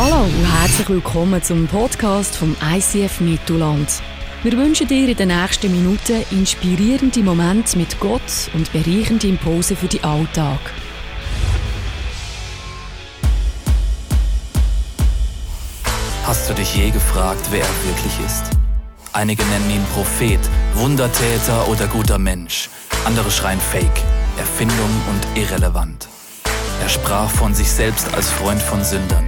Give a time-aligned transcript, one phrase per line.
[0.00, 4.00] Hallo und herzlich willkommen zum Podcast vom ICF Mittelland.
[4.44, 9.88] Wir wünschen dir in den nächsten Minuten inspirierende Momente mit Gott und bereichende Impulse für
[9.88, 10.60] den Alltag.
[16.22, 18.44] Hast du dich je gefragt, wer er wirklich ist?
[19.12, 20.38] Einige nennen ihn Prophet,
[20.74, 22.70] Wundertäter oder guter Mensch.
[23.04, 24.04] Andere schreien Fake,
[24.36, 26.06] Erfindung und irrelevant.
[26.80, 29.27] Er sprach von sich selbst als Freund von Sündern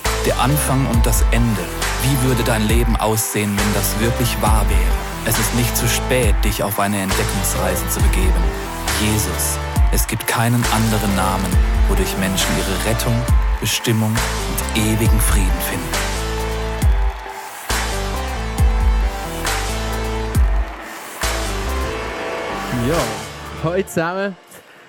[0.25, 1.61] der Anfang und das Ende.
[2.03, 4.91] Wie würde dein Leben aussehen, wenn das wirklich wahr wäre?
[5.25, 8.43] Es ist nicht zu spät, dich auf eine Entdeckungsreise zu begeben.
[9.01, 9.57] Jesus.
[9.91, 11.45] Es gibt keinen anderen Namen,
[11.89, 13.15] wodurch Menschen ihre Rettung,
[13.59, 15.89] Bestimmung und ewigen Frieden finden.
[22.89, 24.35] Ja, heute zusammen.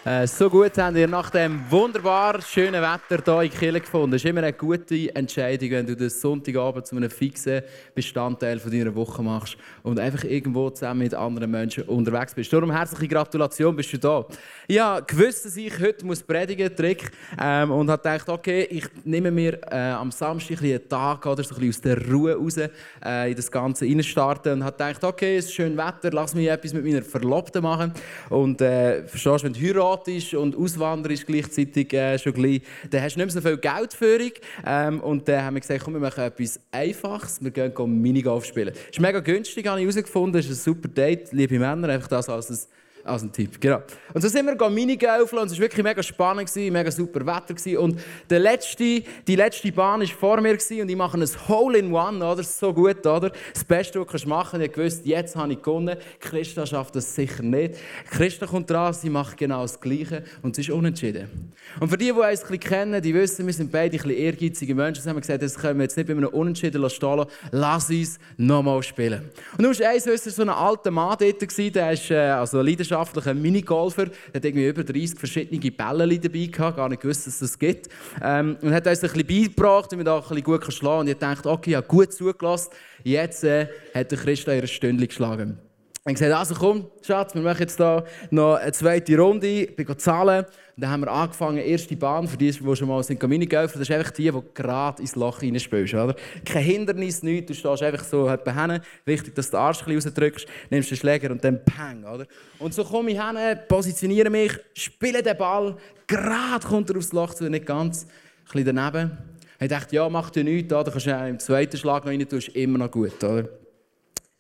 [0.05, 4.17] Äh, so gut haben wir nach dem wunderbar schönen Wetter hier in Kiel gefunden.
[4.17, 7.63] Es ist immer eine gute Entscheidung, wenn du den Sonntagabend zu einem fixen
[7.95, 12.53] Bestandteil von deiner Woche machst und einfach irgendwo zusammen mit anderen Menschen unterwegs bist.
[12.53, 14.27] Darum herzliche Gratulation, bist du da.
[14.67, 19.31] Ja, gewusst, dass ich heute muss predigen Trick, ähm, und habe gedacht, okay, ich nehme
[19.31, 23.31] mir äh, am Samstag ein einen Tag oder so ein aus der Ruhe raus äh,
[23.31, 26.73] in das Ganze reinstarten und habe gedacht, okay, es ist schön Wetter, lass mich etwas
[26.73, 27.93] mit meiner Verlobten machen.
[28.31, 33.17] Und äh, verstehst wenn du heiratest, ist und auswanderst gleichzeitig äh, schon gleich, dann hast
[33.17, 34.33] du nicht mehr so viel Geldführung.
[34.67, 37.43] Ähm, und dann haben wir gesagt, komm, wir machen etwas Einfaches.
[37.43, 38.75] Wir gehen, gehen Minigolf spielen.
[38.91, 40.41] Ist mega günstig, habe ich herausgefunden.
[40.41, 41.89] Ist ein super Date, liebe Männer.
[41.89, 42.59] Einfach das als ein
[43.05, 43.83] als ein Tipp, genau.
[44.15, 47.55] Und so sind wir Minigolfen und es war wirklich mega spannend, gewesen, mega super Wetter.
[47.55, 47.79] Gewesen.
[47.79, 48.01] Und
[48.31, 52.43] der letzte, die letzte Bahn war vor mir gewesen, und ich mache ein Hole-in-One, oder?
[52.43, 53.33] So gut, oder?
[53.53, 54.77] Das Beste, was du machen kannst.
[54.77, 55.97] Ich wusste, jetzt habe ich gewonnen.
[56.21, 57.75] Christa schafft das sicher nicht.
[58.11, 61.53] Christa kommt dran, sie macht genau das Gleiche und es ist unentschieden.
[61.81, 64.11] Und für die, die uns ein bisschen kennen, die wissen, wir sind beide ein bisschen
[64.11, 65.03] ehrgeizige Menschen.
[65.03, 67.31] Sie haben gesagt, das können wir jetzt nicht bei einem Unentschieden stehen lassen.
[67.51, 69.31] Lass uns nochmal spielen.
[69.57, 73.35] Und nun war eins, so ein alter Mann dort, der ist äh, also Leidenschaft leidenschaftlicher
[73.35, 74.05] Minigolfer.
[74.33, 77.59] Er hat irgendwie über 30 verschiedene Bälle dabei gehabt, gar nicht gewusst, dass es das
[77.59, 77.89] gibt.
[78.23, 81.01] Ähm, und hat uns ein bisschen beigebracht, wie man da ein bisschen gut schlagen kann.
[81.01, 82.71] Und ich dachte, okay, ich habe gut zugelassen.
[83.03, 85.59] Jetzt äh, hat der Christa ihre Stündchen geschlagen.
[86.05, 89.47] Ich gesagt, also komm, Schatz, wir machen jetzt hier noch eine zweite Runde.
[89.47, 90.45] Ich bin zahlen.
[90.77, 93.95] Dann haben wir angefangen, erste Bahn, für die, die schon mal sind Minigolfer, das ist
[93.95, 95.95] einfach die, die gerade ins Loch reinspielst.
[95.95, 96.17] Oder?
[96.45, 98.81] Kein Hindernis, nichts, du stehst einfach so hin.
[99.05, 102.05] Wichtig, dass du den Arsch ein rausdrückst, nimmst den Schläger und dann pang.
[102.05, 102.27] Oder?
[102.59, 107.35] Und so komme ich hin, positioniere mich, spiele den Ball, gerade kommt er aufs Loch
[107.35, 108.09] zu, nicht ganz, ein
[108.53, 109.19] bisschen daneben.
[109.61, 112.49] Ich dachte, ja, mach dir nichts, da kannst du im zweiten Schlag noch rein, ist
[112.49, 113.23] immer noch gut.
[113.23, 113.62] Oder?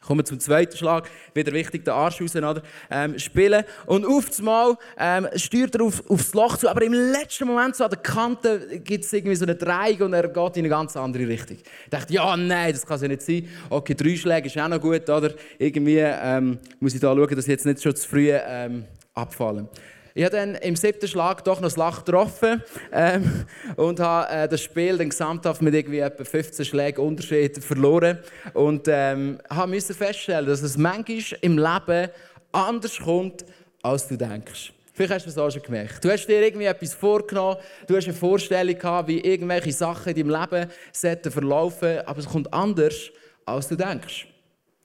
[0.04, 1.08] Kommen wir zum zweiten Schlag.
[1.32, 2.32] Wieder wichtig, den Arsch raus?
[2.90, 3.64] Ähm, spielen.
[3.86, 7.84] Und auf einmal ähm, steuert er auf, aufs Loch zu, aber im letzten Moment, so
[7.84, 10.96] an der Kante, gibt es irgendwie so eine Dreieck und er geht in eine ganz
[10.96, 11.56] andere Richtung.
[11.56, 13.48] Ich dachte, ja, nein, das kann ja nicht sein.
[13.70, 15.30] Okay, drei Schläge ist auch noch gut, oder?
[15.56, 18.84] Irgendwie ähm, muss ich da schauen, dass ich jetzt nicht schon zu früh ähm,
[19.14, 19.68] abfallen.
[20.14, 22.62] Ich habe dann im siebten Schlag doch noch das Lach getroffen
[22.92, 23.46] ähm,
[23.76, 28.18] und habe äh, das Spiel dann gesamthaft mit irgendwie etwa 15 Schlägen Unterschied verloren
[28.52, 32.10] und ähm, habe feststellen, dass es manchmal im Leben
[32.52, 33.46] anders kommt,
[33.82, 34.72] als du denkst.
[34.92, 36.04] Vielleicht hast du das auch schon gemerkt.
[36.04, 37.56] Du hast dir irgendwie etwas vorgenommen,
[37.86, 40.70] du hast eine Vorstellung gehabt, wie irgendwelche Sachen in deinem Leben
[41.32, 43.10] verlaufen aber es kommt anders,
[43.46, 44.26] als du denkst.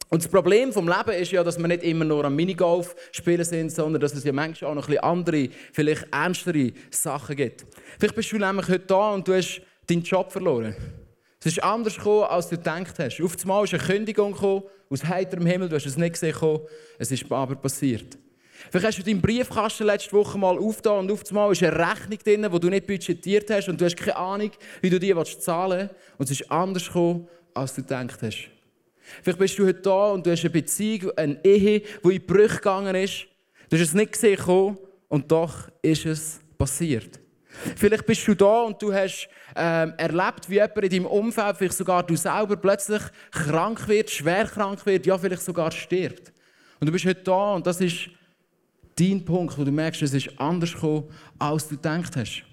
[0.10, 3.44] Und das Problem vom Leben ist ja, dass wir nicht immer nur am Minigolf spielen
[3.44, 7.66] sind, sondern dass es ja manchmal auch noch ein bisschen andere, vielleicht ernstere Sachen gibt.
[8.00, 10.76] Vielleicht bist du nämlich heute da und du hast deinen Job verloren.
[11.40, 13.22] Es ist anders gekommen, als du gedacht hast.
[13.22, 16.36] Auf einmal ist eine Kündigung gekommen, aus heiterem Himmel, du hast es nicht gesehen,
[16.98, 18.18] es ist aber passiert.
[18.72, 22.18] Vielleicht hast du deinen Briefkasten letzte Woche mal aufgetan und auf einmal ist eine Rechnung
[22.24, 24.52] drin, die du nicht budgetiert hast und du hast keine Ahnung,
[24.82, 25.96] wie du die zahlen willst.
[26.18, 28.57] Und es ist anders gekommen, als du gedacht hast.
[29.24, 32.56] Vielleicht bist du heute da und du hast eine Beziehung, eine Ehe, die in Brüche
[32.56, 33.26] gegangen ist.
[33.70, 34.78] Du hast es nicht gesehen
[35.08, 37.20] und doch ist es passiert.
[37.76, 41.78] Vielleicht bist du da und du hast ähm, erlebt, wie jemand in deinem Umfeld, vielleicht
[41.78, 43.02] sogar du selber, plötzlich
[43.32, 46.32] krank wird, schwer krank wird, ja, vielleicht sogar stirbt.
[46.80, 48.10] Und du bist heute da und das ist
[48.98, 51.10] dein Punkt, wo du merkst, es ist anders gekommen,
[51.40, 52.44] als du gedacht hast.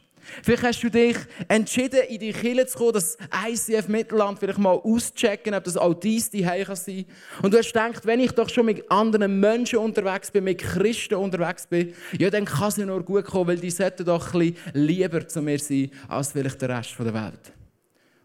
[0.42, 1.16] Vielleicht hast du dich
[1.48, 3.16] entschieden, in die Kirche zu kommen, das
[3.46, 7.04] ICF Mittelland vielleicht mal auszuchecken, ob das auch Zuhause kann sein
[7.42, 11.14] Und du hast gedacht, wenn ich doch schon mit anderen Menschen unterwegs bin, mit Christen
[11.14, 14.54] unterwegs bin, ja, dann kann es ja nur gut kommen, weil die sollten doch ein
[14.54, 17.52] bisschen lieber zu mir sein, als vielleicht der Rest der Welt.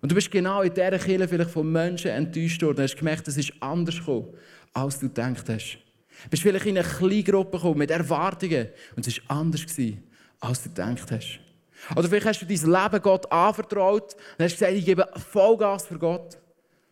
[0.01, 2.77] Und du bist genau in dieser Kirche vielleicht von Menschen enttäuscht worden.
[2.77, 4.27] Du hast gemerkt, es ist anders gekommen,
[4.73, 5.77] als du gedacht hast.
[6.23, 9.65] Du bist vielleicht in eine kleine Gruppe gekommen mit Erwartungen und es war anders,
[10.39, 11.39] als du gedacht hast.
[11.95, 15.97] Oder vielleicht hast du dein Leben Gott anvertraut und hast gesagt, ich gebe Vollgas für
[15.97, 16.37] Gott.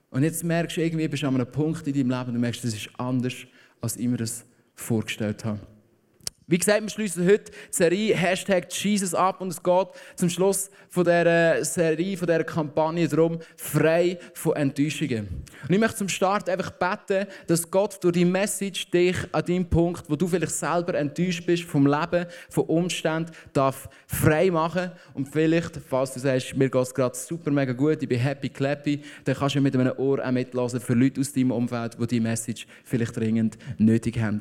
[0.09, 2.39] Und jetzt merkst du irgendwie, bist du an einem Punkt in deinem Leben und du
[2.39, 3.33] merkst, das ist anders,
[3.81, 4.45] als ich mir das
[4.75, 5.59] vorgestellt habe.
[6.49, 10.69] Wie gesagt, wir schließen heute die Serie Hashtag Jesus ab und es geht zum Schluss
[10.87, 15.43] von dieser Serie, von dieser Kampagne darum, frei von Enttäuschungen.
[15.67, 19.69] Und ich möchte zum Start einfach beten, dass Gott durch die Message dich an dem
[19.69, 25.27] Punkt, wo du vielleicht selber enttäuscht bist vom Leben, von Umständen, darf frei machen und
[25.27, 29.01] vielleicht, falls du sagst, mir geht es gerade super mega gut, ich bin happy clappy,
[29.25, 32.21] dann kannst du mit einem Ohr auch mitlassen für Leute aus deinem Umfeld, die diese
[32.21, 34.39] Message vielleicht dringend nötig haben.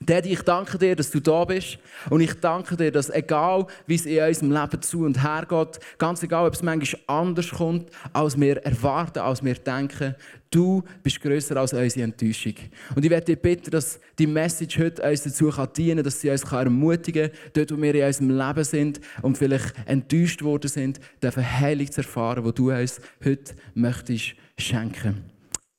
[0.00, 1.78] Daddy, ich danke dir, dass du da bist.
[2.10, 5.80] Und ich danke dir, dass egal, wie es in unserem Leben zu und her geht,
[5.98, 10.14] ganz egal, ob es manchmal anders kommt, als wir erwarten, als wir denken,
[10.50, 12.54] du bist grösser als unsere Enttäuschung.
[12.94, 16.30] Und ich werde dir bitten, dass die Message heute uns dazu dienen kann, dass sie
[16.30, 21.00] uns ermutigen kann, dort, wo wir in unserem Leben sind und vielleicht enttäuscht worden sind,
[21.22, 25.24] dürfen Heilung zu erfahren, wo du uns heute möchtest schenken.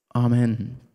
[0.10, 0.87] Amen.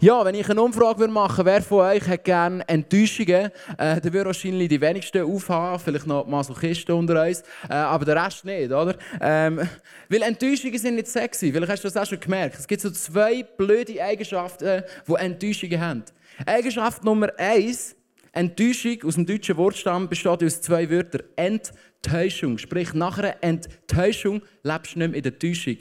[0.00, 4.12] Ja, wenn ich eine Umfrage machen würde, wer von euch hat gerne Enttäuschungen, äh, dann
[4.12, 8.70] würde wahrscheinlich die wenigsten aufhaben, vielleicht noch Masochisten unter uns, äh, aber der Rest nicht,
[8.70, 8.94] oder?
[9.20, 9.68] Ähm,
[10.08, 12.60] weil Enttäuschungen sind nicht sexy, vielleicht hast du das auch schon gemerkt.
[12.60, 16.04] Es gibt so zwei blöde Eigenschaften, die Enttäuschungen haben.
[16.46, 17.96] Eigenschaft Nummer eins,
[18.30, 21.22] Enttäuschung aus dem deutschen Wortstamm besteht aus zwei Wörtern.
[21.34, 25.78] Enttäuschung, sprich nach einer Enttäuschung lebst du nicht mehr in der Täuschung.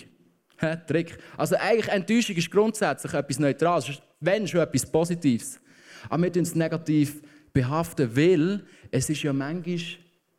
[0.87, 1.17] Trick.
[1.37, 5.59] Also eigentlich Enttäuschung ist grundsätzlich etwas Neutrales wenn schon etwas Positives.
[6.09, 7.21] Aber wir tun es negativ
[7.53, 9.79] behaften, weil es ist ja manchmal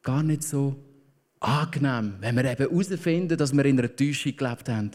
[0.02, 0.76] gar nicht so
[1.40, 4.90] angenehm, wenn wir eben herausfinden, dass wir in einer Täuschung gelebt haben.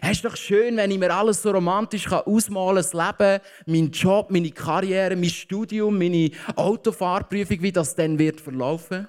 [0.00, 3.90] Es ist doch schön, wenn ich mir alles so romantisch ausmalen kann, das Leben, mein
[3.90, 9.06] Job, meine Karriere, mein Studium, meine Autofahrprüfung, wie das dann wird verlaufen.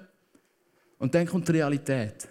[0.98, 2.28] Und dann kommt die Realität.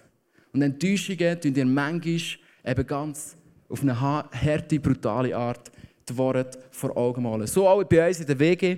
[0.53, 2.21] Und Enttäuschungen tun dir manchmal
[2.65, 3.37] eben ganz
[3.69, 5.71] auf eine harte, brutale Art
[6.09, 7.47] die Worte vor Augen malen.
[7.47, 8.77] So auch bei uns in der WG.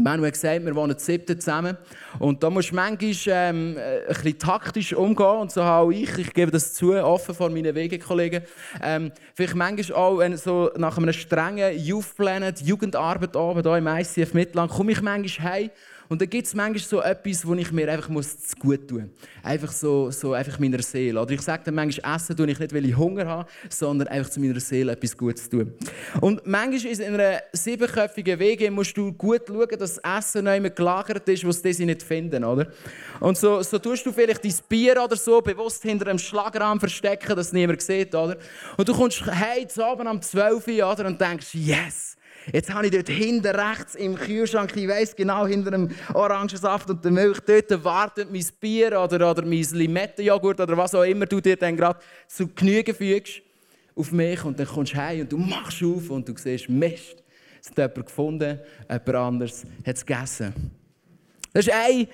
[0.00, 1.76] Manuel hat gesagt, wir wohnen siebten zusammen.
[2.20, 5.26] Und da musst du manchmal ähm, ein bisschen taktisch umgehen.
[5.26, 8.42] Und so auch ich, ich gebe das zu, offen vor meinen Wegekollegen.
[8.80, 13.86] Ähm, vielleicht manchmal auch wenn so nach einem strengen Youth Planet, Jugendarbeit oben hier im
[13.88, 15.70] ICF Mittelland, komme ich manchmal heim
[16.08, 19.10] und dann gibt es manchmal so etwas, wo ich mir einfach muss zu gut tun
[19.10, 19.28] muss.
[19.42, 21.20] Einfach so, so einfach meiner Seele.
[21.20, 24.30] Oder ich sage dann manchmal, essen tue ich nicht, weil ich Hunger habe, sondern einfach
[24.30, 25.74] zu meiner Seele etwas Gutes tun.
[26.20, 30.54] Und manchmal ist in einer siebenköpfigen Wege musst du gut schauen, dass das Essen noch
[30.54, 32.68] immer gelagert ist, wo sie nicht finden, oder?
[33.20, 37.36] Und so, so tust du vielleicht dein Bier oder so bewusst hinter einem Schlagrahmen verstecken,
[37.36, 38.38] dass niemand sieht, oder?
[38.76, 39.22] Und du kommst
[39.68, 41.06] zu Abend um 12 Uhr, oder?
[41.06, 42.16] Und denkst, yes!
[42.52, 47.04] Jetzt habe ich dort hinten rechts im Kühlschrank, ich weiss genau, hinter dem Orangensaft und
[47.04, 51.40] der Milch, dort wartet mein Bier oder, oder mein Limettenjoghurt oder was auch immer du
[51.40, 53.42] dir dann gerade zu Genüge fügst
[53.94, 57.22] auf mich und dann kommst du heim und du machst auf und du siehst, Mist,
[57.60, 60.54] es hat jemand gefunden, jemand anderes hat es gegessen.
[61.52, 62.06] Das ist eine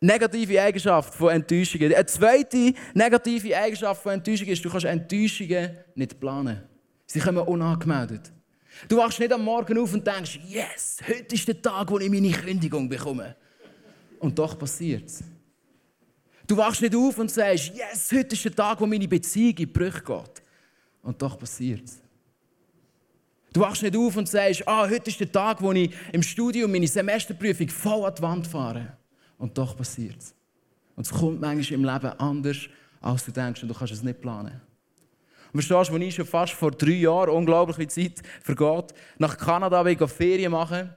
[0.00, 1.92] negative Eigenschaft von Enttäuschungen.
[1.92, 6.62] Eine zweite negative Eigenschaft von Enttäuschungen ist, du kannst Enttäuschungen nicht planen.
[7.06, 8.32] Sie kommen unangemeldet.
[8.88, 12.10] Du wachst nicht am Morgen auf und denkst, yes, heute ist der Tag, wo ich
[12.10, 13.36] meine Kündigung bekomme.
[14.18, 15.24] Und doch passiert es.
[16.46, 19.72] Du wachst nicht auf und sagst, yes, heute ist der Tag, wo meine Beziehung in
[19.72, 20.42] Brüche geht.
[21.02, 22.00] Und doch passiert es.
[23.52, 26.70] Du wachst nicht auf und sagst, ah, heute ist der Tag, wo ich im Studium
[26.70, 28.96] meine Semesterprüfung voll an die Wand fahre.
[29.38, 30.34] Und doch passiert es.
[30.94, 32.58] Und es kommt manchmal im Leben anders,
[33.00, 34.60] als du denkst und du kannst es nicht planen.
[35.56, 39.84] Verstehst du, als ich schon fast vor drei Jahren, unglaublich wie Zeit vergeht, nach Kanada
[39.84, 40.90] will Ferien machen,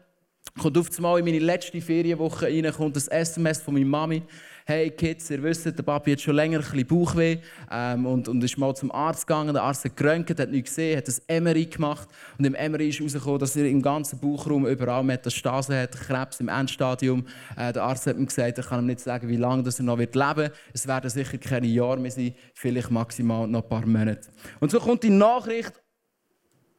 [0.60, 4.24] kommt auf einmal in meine letzte Ferienwoche rein, kommt ein SMS von meiner Mami.
[4.70, 7.40] Hey Kids, ihr wisst, der Papi hat schon länger ein bisschen Bauchweh
[7.72, 9.52] ähm, und, und ist mal zum Arzt gegangen.
[9.52, 12.08] Der Arzt hat geröntgt, hat nichts gesehen, hat ein MRI gemacht
[12.38, 16.50] und im MRI ist herausgekommen, dass er im ganzen Bauchraum überall Metastase hat, Krebs im
[16.50, 17.26] Endstadium.
[17.58, 19.98] Äh, der Arzt hat ihm gesagt, er kann ihm nicht sagen, wie lange er noch
[19.98, 20.54] leben wird.
[20.72, 24.30] Es werden sicher keine Jahre mehr sein, vielleicht maximal noch ein paar Monate.
[24.60, 25.74] Und so kommt die Nachricht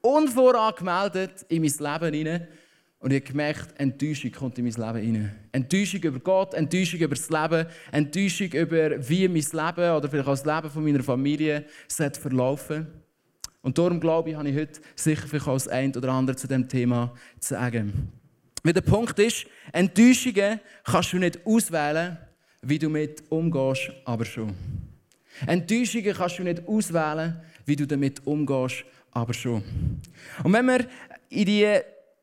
[0.00, 2.48] unvorangemeldet in mein Leben hinein
[3.00, 5.32] Und ich habe gemerkt, Enttäuschung kommt in mein Leben rein.
[5.52, 10.38] Enttäuschung über Gott, Enttäuschung über das Leben, Enttäuschung über wie mein Leben oder vielleicht auch
[10.38, 12.86] das Leben von meiner Familie sollte verlaufen.
[13.62, 16.46] Und darum glaube ich, habe ich heute sicher vielleicht auch das ein oder andere zu
[16.46, 18.10] dem Thema zu sagen.
[18.62, 22.18] Weil der Punkt ist, Enttäuschungen kannst du nicht auswählen,
[22.60, 24.54] wie du damit umgehst, aber schon.
[25.46, 29.62] Enttäuschungen kannst du nicht auswählen, wie du damit umgehst, aber schon.
[30.44, 30.86] Und wenn wir
[31.30, 31.80] in die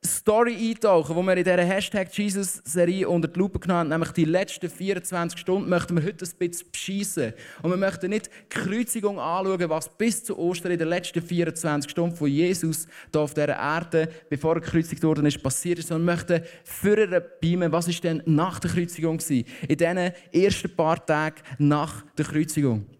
[0.07, 4.69] Story eintauchen, die wir in dieser Hashtag Jesus-Serie unter die Lupe genannt nämlich die letzten
[4.69, 7.33] 24 Stunden, möchten wir heute ein bisschen beschissen.
[7.61, 11.91] Und wir möchten nicht die Kreuzigung anschauen, was bis zu Ostern in den letzten 24
[11.91, 16.07] Stunden von Jesus hier auf dieser Erde, bevor er gekreuzigt worden ist, passiert ist, sondern
[16.07, 19.45] wir möchten früher beamen, was ist denn nach der Kreuzigung gewesen?
[19.67, 22.96] In diesen ersten paar Tagen nach der Kreuzigung.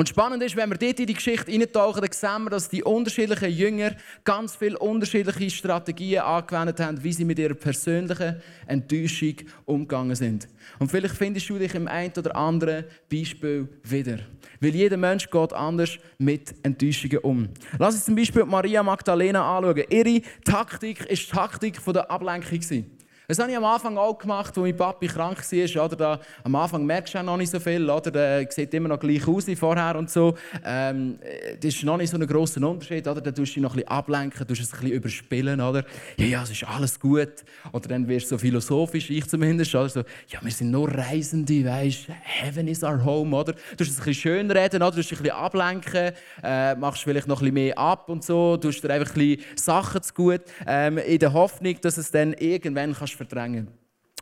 [0.00, 2.82] Und spannend ist, wenn wir dort in die Geschichte eintauchen, dann sehen wir, dass die
[2.82, 3.90] unterschiedlichen Jünger
[4.24, 9.34] ganz viele unterschiedliche Strategien angewendet haben, wie sie mit ihrer persönlichen Enttäuschung
[9.66, 10.48] umgegangen sind.
[10.78, 14.20] Und vielleicht findest du dich im einen oder anderen Beispiel wieder.
[14.58, 17.50] Weil jeder Mensch geht anders mit Enttäuschungen um.
[17.78, 19.84] Lass uns zum Beispiel Maria Magdalena anschauen.
[19.90, 22.86] Ihre Taktik war die Taktik der Ablenkung.
[23.30, 25.84] Das habe ich am Anfang auch gemacht, als mein Papi krank war.
[25.84, 27.88] Oder da, am Anfang merkst du auch noch nicht so viel.
[27.88, 28.10] Oder?
[28.10, 30.34] Der sieht immer noch gleich aus wie vorher und so.
[30.64, 31.16] Ähm,
[31.60, 33.06] das ist noch nicht so ein grosser Unterschied.
[33.06, 33.20] Oder?
[33.20, 35.60] Dann tust du dich noch ein bisschen ablenken, tust es ein bisschen überspielen.
[35.60, 35.84] Oder?
[36.16, 37.44] Ja, ja, es ist alles gut.
[37.70, 39.76] Oder dann wirst du so philosophisch, ich zumindest.
[39.76, 39.88] Oder?
[39.88, 43.36] So, ja, wir sind nur Reisende, weißt Heaven is our home.
[43.36, 43.52] Oder?
[43.52, 44.90] Du es ein bisschen schön reden, oder?
[44.90, 46.10] du dich ein bisschen ablenken,
[46.42, 48.56] äh, machst vielleicht noch ein bisschen mehr ab und so.
[48.56, 52.32] Du dir einfach ein bisschen Sachen zu gut, ähm, in der Hoffnung, dass es dann
[52.32, 53.68] irgendwann kannst verdrängen.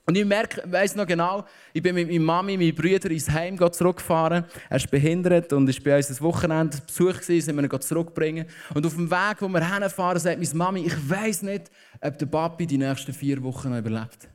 [0.07, 3.59] Und ich merke, weiss noch genau, ich bin mit meiner Mami, meinen Brüdern ins Heim
[3.59, 4.45] zurückgefahren.
[4.71, 8.47] Er ist behindert und ist bei uns ein Wochenende Besuch gewesen, sind wir ihn zurückbringen.
[8.73, 12.25] Und auf dem Weg, wo wir hinfahren, sagt meine Mami, ich weiss nicht, ob der
[12.25, 14.29] Papi die nächsten vier Wochen noch überlebt.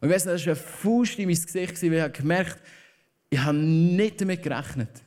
[0.00, 2.58] Und ich weiss nicht, das war ein Faust in mein Gesicht, weil ich habe gemerkt,
[3.30, 5.02] ich habe nicht damit gerechnet.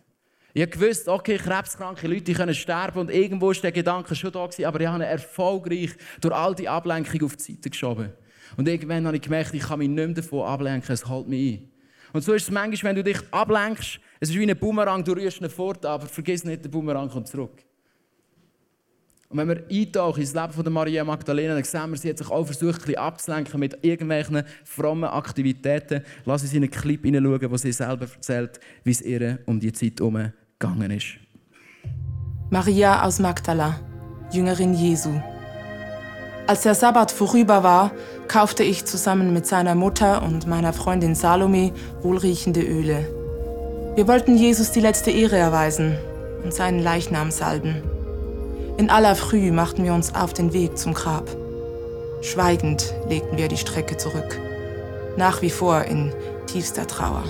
[0.53, 4.45] Ich habe gewusst, okay, krebskranke Leute können sterben und irgendwo war der Gedanke schon da
[4.45, 8.11] gewesen, aber ich habe ihn erfolgreich durch all die Ablenkung auf die Seite geschoben.
[8.57, 11.59] Und irgendwann habe ich gemerkt, ich kann mich nicht mehr davon ablenken, es hält mich
[11.59, 11.69] ein.
[12.13, 15.13] Und so ist es manchmal, wenn du dich ablenkst, es ist wie ein Boomerang, du
[15.13, 17.63] rührst ihn fort, aber vergiss nicht, der Boomerang kommt zurück.
[19.33, 22.29] Und wenn wir eintauchen ins Leben von Maria Magdalena, dann sehen wir, sie hat sich
[22.29, 26.03] auch versucht, ein abzulenken mit irgendwelchen frommen Aktivitäten.
[26.23, 29.73] Lass uns in einen Clip hineinschauen, wo sie selber erzählt, wie es ihr um die
[29.73, 31.15] Zeit herum gegangen ist.
[32.51, 33.79] Maria aus Magdala,
[34.31, 35.19] Jüngerin Jesu.
[36.45, 37.91] Als der Sabbat vorüber war,
[38.27, 43.07] kaufte ich zusammen mit seiner Mutter und meiner Freundin Salome wohlriechende Öle.
[43.95, 45.97] Wir wollten Jesus die letzte Ehre erweisen
[46.43, 47.83] und seinen Leichnam salben.
[48.77, 51.29] In aller Früh machten wir uns auf den Weg zum Grab.
[52.21, 54.39] Schweigend legten wir die Strecke zurück,
[55.17, 56.11] nach wie vor in
[56.47, 57.23] tiefster Trauer.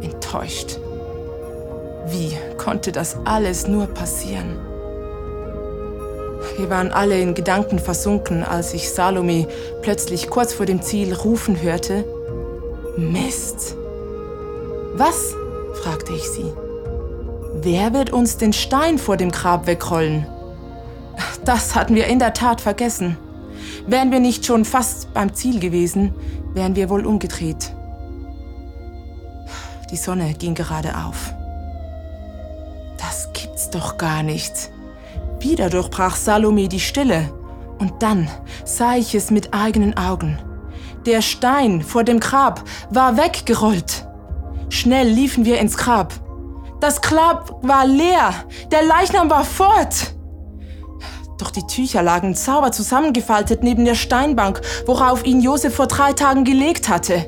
[0.00, 0.78] Enttäuscht.
[2.08, 4.71] Wie konnte das alles nur passieren?
[6.58, 9.48] Wir waren alle in Gedanken versunken, als ich Salome
[9.82, 12.04] plötzlich kurz vor dem Ziel rufen hörte.
[12.96, 13.76] Mist.
[14.94, 15.34] Was?
[15.82, 16.52] fragte ich sie.
[17.54, 20.26] Wer wird uns den Stein vor dem Grab wegrollen?
[21.44, 23.16] Das hatten wir in der Tat vergessen.
[23.86, 26.14] Wären wir nicht schon fast beim Ziel gewesen,
[26.54, 27.72] wären wir wohl umgedreht.
[29.90, 31.34] Die Sonne ging gerade auf.
[32.98, 34.71] Das gibt's doch gar nicht.
[35.42, 37.32] Wieder durchbrach Salome die Stille.
[37.80, 38.30] Und dann
[38.64, 40.38] sah ich es mit eigenen Augen.
[41.04, 44.06] Der Stein vor dem Grab war weggerollt.
[44.68, 46.14] Schnell liefen wir ins Grab.
[46.78, 48.32] Das Grab war leer.
[48.70, 50.14] Der Leichnam war fort.
[51.38, 56.44] Doch die Tücher lagen sauber zusammengefaltet neben der Steinbank, worauf ihn Josef vor drei Tagen
[56.44, 57.26] gelegt hatte.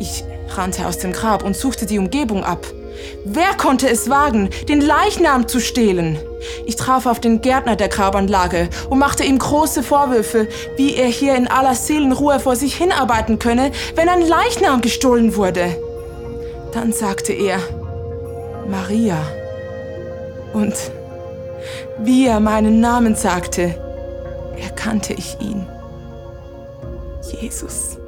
[0.00, 2.66] Ich rannte aus dem Grab und suchte die Umgebung ab.
[3.24, 6.18] Wer konnte es wagen, den Leichnam zu stehlen?
[6.66, 11.36] Ich traf auf den Gärtner der Grabanlage und machte ihm große Vorwürfe, wie er hier
[11.36, 15.76] in aller Seelenruhe vor sich hinarbeiten könne, wenn ein Leichnam gestohlen wurde.
[16.72, 17.58] Dann sagte er,
[18.68, 19.18] Maria.
[20.52, 20.74] Und
[21.98, 23.74] wie er meinen Namen sagte,
[24.60, 25.66] erkannte ich ihn.
[27.40, 27.98] Jesus.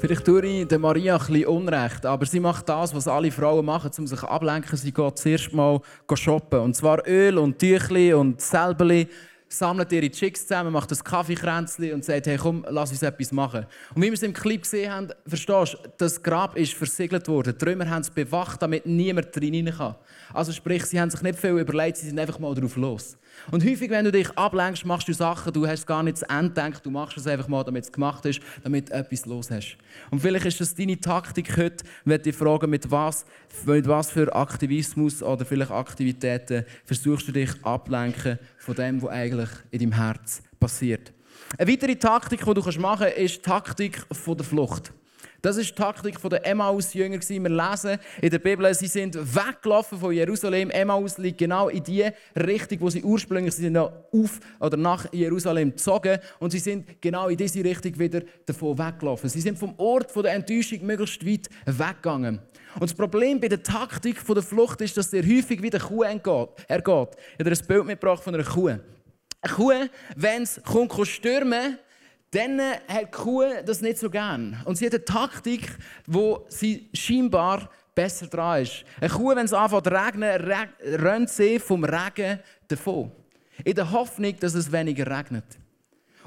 [0.00, 3.90] Vielleicht tue ich der Maria ein Unrecht, aber sie macht das, was alle Frauen machen,
[3.98, 4.76] um sich ablenken.
[4.76, 5.80] Sie geht zuerst mal
[6.14, 6.60] shoppen.
[6.60, 9.08] Und zwar Öl und Tüchli und Selberli.
[9.48, 13.66] sammelt ihre Chicks zusammen, macht ein Kaffeekränzchen und sagt, hey komm, lass uns etwas machen.
[13.94, 17.54] Und wie wir es im Clip gesehen haben, verstehst du, das Grab ist versiegelt worden.
[17.58, 19.96] Die Trümmer haben es bewacht, damit niemand drin kann.
[20.32, 23.16] Also sprich, sie haben sich nicht viel überlegt, sie sind einfach mal drauf los.
[23.50, 26.48] Und häufig, wenn du dich ablenkst, machst du Sachen, du hast gar nicht zu Ende
[26.48, 29.76] gedacht, du machst es einfach mal, damit es gemacht ist, damit du etwas los hast.
[30.10, 33.24] Und vielleicht ist das deine Taktik heute, wenn dich fragen, mit was,
[33.64, 39.50] mit was für Aktivismus oder vielleicht Aktivitäten versuchst du dich ablenken von dem, was eigentlich
[39.70, 41.12] in deinem Herz passiert.
[41.56, 44.92] Eine weitere Taktik, die du machen kannst, ist die Taktik der Flucht.
[45.40, 47.20] Das ist die Taktik der Emmaus-Jünger.
[47.20, 50.68] Wir lesen in der Bibel, sie sind weggelaufen von Jerusalem.
[50.70, 56.18] Emmaus liegt genau in die Richtung, wo sie ursprünglich sind, auf oder nach Jerusalem gezogen.
[56.40, 59.30] Und sie sind genau in diese Richtung wieder davon weggelaufen.
[59.30, 62.40] Sie sind vom Ort der Enttäuschung möglichst weit weggegangen.
[62.74, 66.48] Und das Problem bei der Taktik der Flucht ist, dass der häufig wieder Kuh ergeht.
[66.68, 67.06] Ich habe
[67.38, 68.68] ein Bild mitgebracht von einer Kuh.
[68.68, 69.72] Eine Kuh,
[70.16, 70.60] wenn es
[71.04, 71.78] stürmen
[72.30, 74.60] dann hat die Kuh das nicht so gern.
[74.64, 75.62] Und sie hat eine Taktik,
[76.06, 78.84] wo sie scheinbar besser dran ist.
[79.00, 80.54] Eine Kuh, wenn es anfängt zu regnen,
[81.00, 83.10] rennt sie vom Regen davon.
[83.64, 85.44] In der Hoffnung, dass es weniger regnet.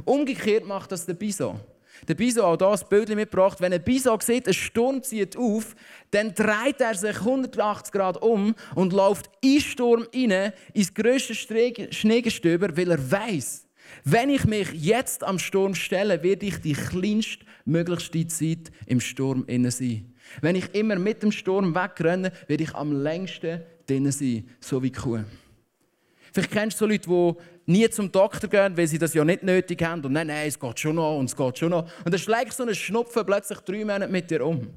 [0.03, 1.60] Umgekehrt macht das der Bison.
[2.08, 3.62] Der Bison hat hier ein Bild mitgebracht.
[3.62, 5.75] Wenn ein Bison sieht, ein Sturm zieht auf,
[6.10, 12.75] dann dreht er sich 180 Grad um und läuft in Sturm rein, ins grösste Schneegestöber,
[12.75, 13.67] weil er weiß,
[14.03, 19.71] wenn ich mich jetzt am Sturm stelle, werde ich die kleinstmöglichste Zeit im Sturm innen
[19.71, 20.13] sein.
[20.41, 24.91] Wenn ich immer mit dem Sturm wegrenne, werde ich am längsten drinnen sein, so wie
[24.91, 25.19] die Kuh.
[26.33, 29.43] Vielleicht kennst du so Leute, die nie zum Doktor gehen, weil sie das ja nicht
[29.43, 30.03] nötig haben.
[30.05, 31.83] Und nein, nein, es geht schon noch und es geht schon noch.
[32.05, 34.67] Und dann schlägt so ein Schnupfen plötzlich drei Monate mit dir um.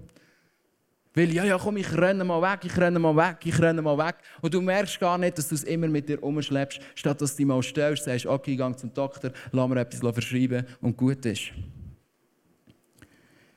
[1.15, 3.97] Weil, ja, ja, komm, ich renne mal weg, ich renne mal weg, ich renne mal
[3.97, 4.17] weg.
[4.43, 7.39] Und du merkst gar nicht, dass du es immer mit dir umschleppst, statt dass du
[7.39, 11.25] dich mal stellst, sagst, okay, ich gehe zum Doktor, lass mir etwas verschreiben und gut
[11.25, 11.53] ist.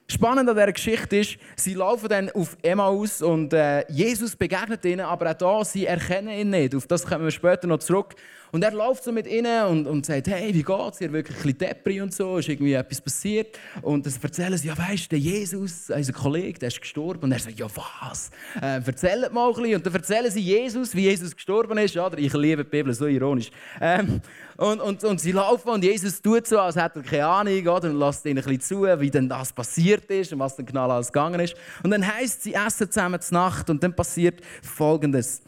[0.10, 5.02] Spannend an dieser Geschichte ist, sie laufen dann auf Emmaus und äh, Jesus begegnet ihnen,
[5.02, 6.74] aber auch da, sie erkennen ihn nicht.
[6.76, 8.16] Auf das kommen wir später noch zurück.
[8.54, 11.02] Und er läuft so mit ihnen und, und sagt, hey, wie geht's?
[11.02, 13.60] Ihr wirklich ein bisschen Depri und so, ist irgendwie etwas passiert.
[13.82, 17.24] Und dann erzählen sie, ja weißt du, Jesus, unser Kollege, der ist gestorben.
[17.24, 18.30] Und er sagt, ja was?
[18.62, 19.76] Äh, erzählt mal ein bisschen.
[19.76, 21.98] Und dann erzählen sie Jesus, wie Jesus gestorben ist.
[21.98, 22.18] Oder?
[22.18, 23.52] Ich liebe die Bibel, so ironisch.
[23.82, 24.22] Ähm,
[24.58, 27.90] und, und, und sie laufen und Jesus tut so, als hätte er keine Ahnung, oder?
[27.90, 30.90] Und lässt ihnen ein bisschen zu, wie denn das passiert ist und was dann genau
[30.90, 31.56] alles gegangen ist.
[31.84, 35.42] Und dann heißt sie essen zusammen zur Nacht und dann passiert Folgendes.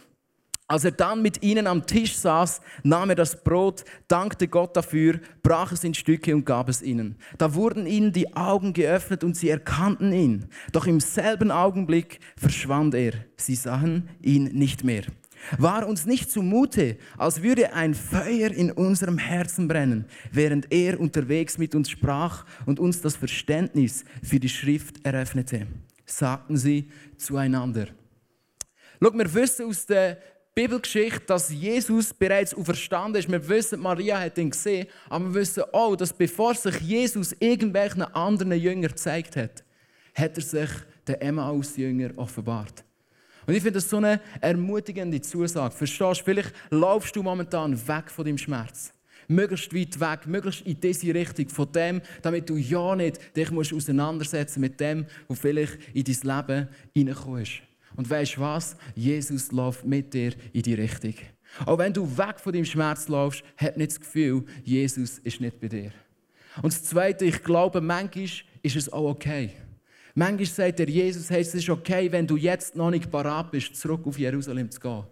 [0.68, 5.20] Als er dann mit ihnen am Tisch saß, nahm er das Brot, dankte Gott dafür,
[5.42, 7.16] brach es in Stücke und gab es ihnen.
[7.40, 10.46] Da wurden ihnen die Augen geöffnet und sie erkannten ihn.
[10.72, 13.14] Doch im selben Augenblick verschwand er.
[13.36, 15.06] Sie sahen ihn nicht mehr.
[15.58, 21.58] War uns nicht zumute, als würde ein Feuer in unserem Herzen brennen, während er unterwegs
[21.58, 25.68] mit uns sprach und uns das Verständnis für die Schrift eröffnete,
[26.06, 27.88] sagten sie zueinander.
[29.02, 30.18] Schau, wir wissen aus der
[30.54, 33.32] Bibelgeschichte, dass Jesus bereits auferstanden ist.
[33.32, 38.02] Wir wissen, Maria hat ihn gesehen, aber wir wissen auch, dass bevor sich Jesus irgendwelchen
[38.02, 39.64] anderen Jüngern gezeigt hat,
[40.14, 40.70] hat er sich
[41.08, 42.84] den Emmaus-Jünger offenbart.
[43.50, 45.74] Und ich finde das so eine ermutigende Zusage.
[45.74, 48.94] Verstehst du, vielleicht laufst du momentan weg von deinem Schmerz.
[49.28, 53.74] Möglichst weit weg, möglichst in diese Richtung von dem, damit du ja nicht dich musst
[53.74, 57.54] auseinandersetzen mit dem, was vielleicht in dein Leben reingekommen ist.
[57.96, 58.78] Und weißt du was?
[58.94, 61.16] Jesus läuft mit dir in die Richtung.
[61.66, 65.60] Auch wenn du weg von deinem Schmerz laufst, hab nicht das Gefühl, Jesus ist nicht
[65.60, 65.92] bei dir.
[66.62, 68.30] Und das Zweite, ich glaube, manchmal
[68.62, 69.54] ist es auch okay.
[70.20, 73.74] Manchmal sagt der Jesus, hey, es ist okay, wenn du jetzt noch nicht parat bist,
[73.78, 75.04] zurück auf Jerusalem zu gehen.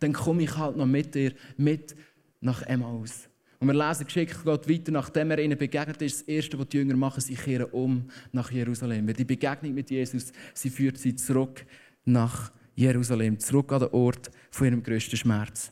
[0.00, 1.94] Dann komme ich halt noch mit dir, mit
[2.40, 3.28] nach Emmaus.
[3.60, 6.20] Und wir lesen geschickt Gott weiter, nachdem er ihnen begegnet ist.
[6.20, 9.06] Das Erste, was die Jünger machen, sie kehren um nach Jerusalem.
[9.06, 11.66] Weil die Begegnung mit Jesus, sie führt sie zurück
[12.06, 15.70] nach Jerusalem, zurück an den Ort von ihrem grössten Schmerz.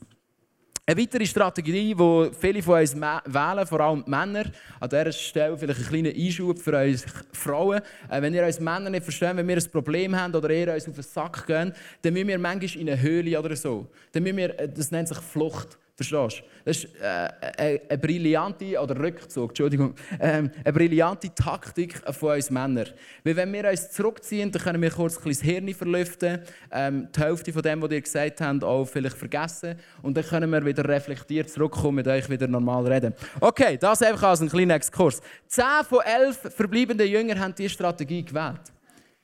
[0.84, 4.46] Eine weitere Strategie, die viele von uns wählen, vor allem die Männer,
[4.80, 7.80] an dieser Stelle vielleicht ein kleiner Einschub für uns Frauen.
[8.10, 10.88] Äh, wenn ihr uns Männer nicht versteht, wenn wir ein Problem haben oder ihr uns
[10.88, 13.86] auf den Sack gehen, dann müssen wir manchmal in eine Höhle oder so.
[14.10, 15.78] Dann müssen wir, äh, das nennt sich Flucht.
[15.94, 16.44] Verstehst du?
[16.64, 22.86] Das ist äh, eine, brillante, oder Rückzug, Entschuldigung, ähm, eine brillante Taktik von uns Männern.
[23.24, 27.20] Weil wenn wir uns zurückziehen, dann können wir kurz ein das Hirn verlüften, ähm, die
[27.20, 30.88] Hälfte von dem, was ihr gesagt habt, auch vielleicht vergessen und dann können wir wieder
[30.88, 33.12] reflektiert zurückkommen mit euch wieder normal reden.
[33.40, 35.20] Okay, das einfach als ein kleiner Exkurs.
[35.46, 38.72] Zehn von elf verbleibenden Jüngern haben diese Strategie gewählt.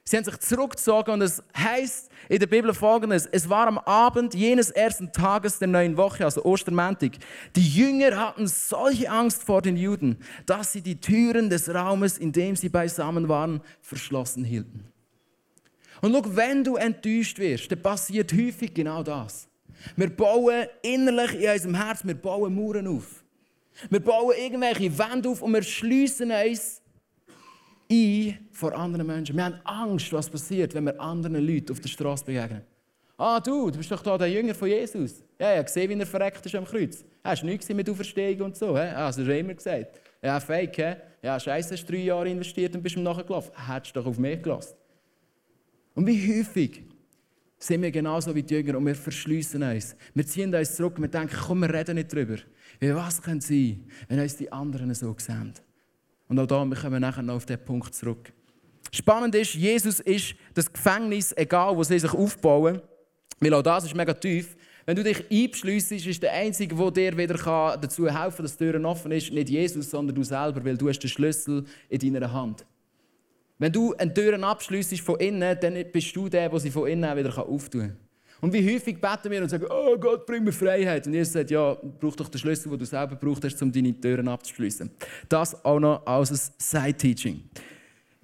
[0.08, 4.34] Sie haben sich zurückgezogen und es heißt in der Bibel folgendes: Es war am Abend
[4.34, 7.18] jenes ersten Tages der neuen Woche, also Ostermäntig.
[7.54, 10.16] Die Jünger hatten solche Angst vor den Juden,
[10.46, 14.82] dass sie die Türen des Raumes, in dem sie beisammen waren, verschlossen hielten.
[16.00, 19.46] Und schau, wenn du enttäuscht wirst, dann passiert häufig genau das.
[19.94, 23.22] Wir bauen innerlich in unserem Herz, wir bauen Mauern auf.
[23.90, 26.80] Wir bauen irgendwelche Wände auf und wir schließen uns
[27.90, 29.36] ein vor anderen Menschen.
[29.36, 32.62] Wir haben Angst, was passiert, wenn wir anderen Leuten auf der Straße begegnen.
[33.16, 35.24] Ah, du, du bist doch da der Jünger von Jesus.
[35.40, 37.04] Ja, ja, gesehen, wie er verreckt ist am Kreuz.
[37.24, 38.76] Hast du nichts mit Auferstehung und so?
[38.76, 38.82] He?
[38.82, 40.00] Ah, das hast immer gesagt.
[40.22, 40.94] Ja, fake, he?
[41.22, 43.50] Ja, scheiße, hast drei Jahre investiert und bist ihm nachgelaufen.
[43.66, 44.76] Hättest du doch auf mich gelassen.
[45.94, 46.84] Und wie häufig
[47.58, 49.96] sind wir genauso wie die Jünger und wir verschließen uns.
[50.14, 52.36] Wir ziehen uns zurück wir denken, komm, wir reden nicht drüber.
[52.78, 55.54] Wie was könnte sein, wenn uns die anderen so sehen?
[56.28, 58.32] Und auch da, wir kommen nachher noch auf diesen Punkt zurück.
[58.92, 62.80] Spannend ist, Jesus ist das Gefängnis, egal wo sie sich aufbauen,
[63.40, 64.56] weil auch das ist mega tief.
[64.86, 68.70] Wenn du dich einschliessest, ist der Einzige, der dir wieder dazu helfen kann, dass die
[68.70, 72.32] Tür offen ist, nicht Jesus, sondern du selber, weil du hast den Schlüssel in deiner
[72.32, 72.64] Hand.
[73.58, 77.16] Wenn du eine Tür abschliessest von innen, dann bist du der, der sie von innen
[77.16, 78.07] wieder auftun kann.
[78.40, 81.06] Und wie häufig beten wir und sagen, oh Gott, bring mir Freiheit.
[81.06, 83.98] Und Jesus sagt, ja, brauch doch den Schlüssel, den du selber brauchst, hast, um deine
[84.00, 84.90] Türen abzuschließen.
[85.28, 87.42] Das auch noch als ein Side-Teaching.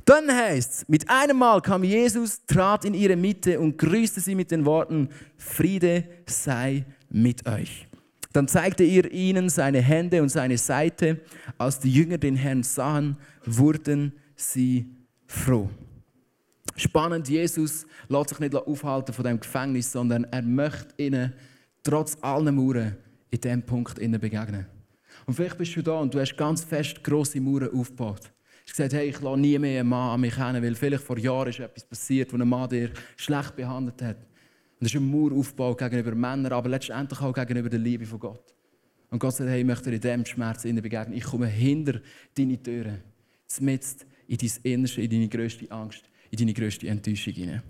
[0.04, 4.34] Dann heißt es, mit einem Mal kam Jesus, trat in ihre Mitte und grüßte sie
[4.34, 7.88] mit den Worten, Friede sei mit euch.
[8.32, 11.20] Dann zeigte er ihnen seine Hände und seine Seite.
[11.56, 14.86] Als die Jünger den Herrn sahen, wurden sie
[15.26, 15.70] froh.
[16.76, 21.32] Spannend, Jesus lässt sich nicht aufhalten von dem Gefängnis, sondern er möchte ihnen
[21.82, 22.96] trotz allen Mauern
[23.30, 24.66] in diesem Punkt begegnen.
[25.26, 28.22] Und vielleicht bist du da und du hast ganz fest grosse Mauern aufgebaut.
[28.24, 31.04] Du hast gesagt, hey, ich lasse nie mehr einen Mann an mich kennen, weil vielleicht
[31.04, 34.16] vor Jahren ist etwas passiert, wo ein Mann dir schlecht behandelt hat.
[34.16, 38.18] Und das ist ein Mauer aufgebaut gegenüber Männern, aber letztendlich auch gegenüber der Liebe von
[38.18, 38.54] Gott.
[39.10, 41.16] Und Gott sagt, hey, ich möchte dir in diesem Schmerz begegnen.
[41.16, 42.00] Ich komme hinter
[42.36, 43.00] deine Türen,
[43.60, 47.62] mitten in dein Innerste, in deine grösste Angst in deine grösste Enttäuschung hinein.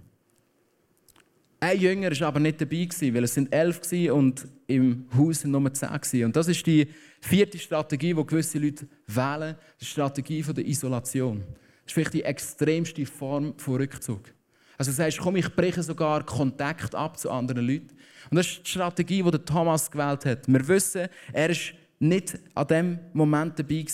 [1.61, 3.81] Ein Jünger war aber nicht dabei, weil es sind elf
[4.13, 6.25] und im Haus sind nur zehn.
[6.27, 6.87] Und das ist die
[7.21, 9.57] vierte Strategie, die gewisse Leute wählen.
[9.81, 11.39] Die Strategie der Isolation.
[11.39, 14.35] Das ist vielleicht die extremste Form von Rückzug.
[14.77, 17.97] Also du sagst, komm, ich breche sogar Kontakt ab zu anderen Leuten.
[18.31, 20.47] Und das ist die Strategie, die Thomas gewählt hat.
[20.47, 21.57] Wir wissen, er war
[21.99, 23.87] nicht an dem Moment dabei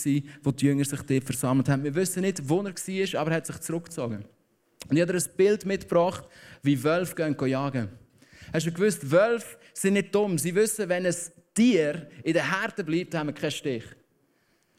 [0.43, 1.85] wo die Jünger sich dort versammelt haben.
[1.85, 4.25] Wir wissen nicht, wo er war, aber er hat sich zurückgezogen.
[4.89, 6.25] Und ich habe dir ein Bild mitgebracht,
[6.63, 7.89] wie Wölfe gehen, jagen.
[8.53, 10.39] Hast du gewusst, Wölfe sind nicht dumm.
[10.39, 11.15] Sie wissen, wenn ein
[11.55, 13.85] Tier in der Härte bleibt, haben wir keinen Stich.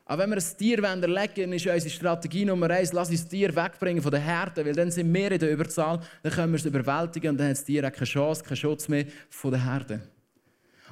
[0.06, 3.56] Aber wenn wir ein Tier erlegen ist unsere Strategie Nummer eins, lass uns das Tier
[3.56, 6.66] wegbringen von der Härte, weil dann sind wir in der Überzahl, dann können wir es
[6.66, 10.02] überwältigen und dann hat das Tier auch keine Chance, keinen Schutz mehr von der Härte.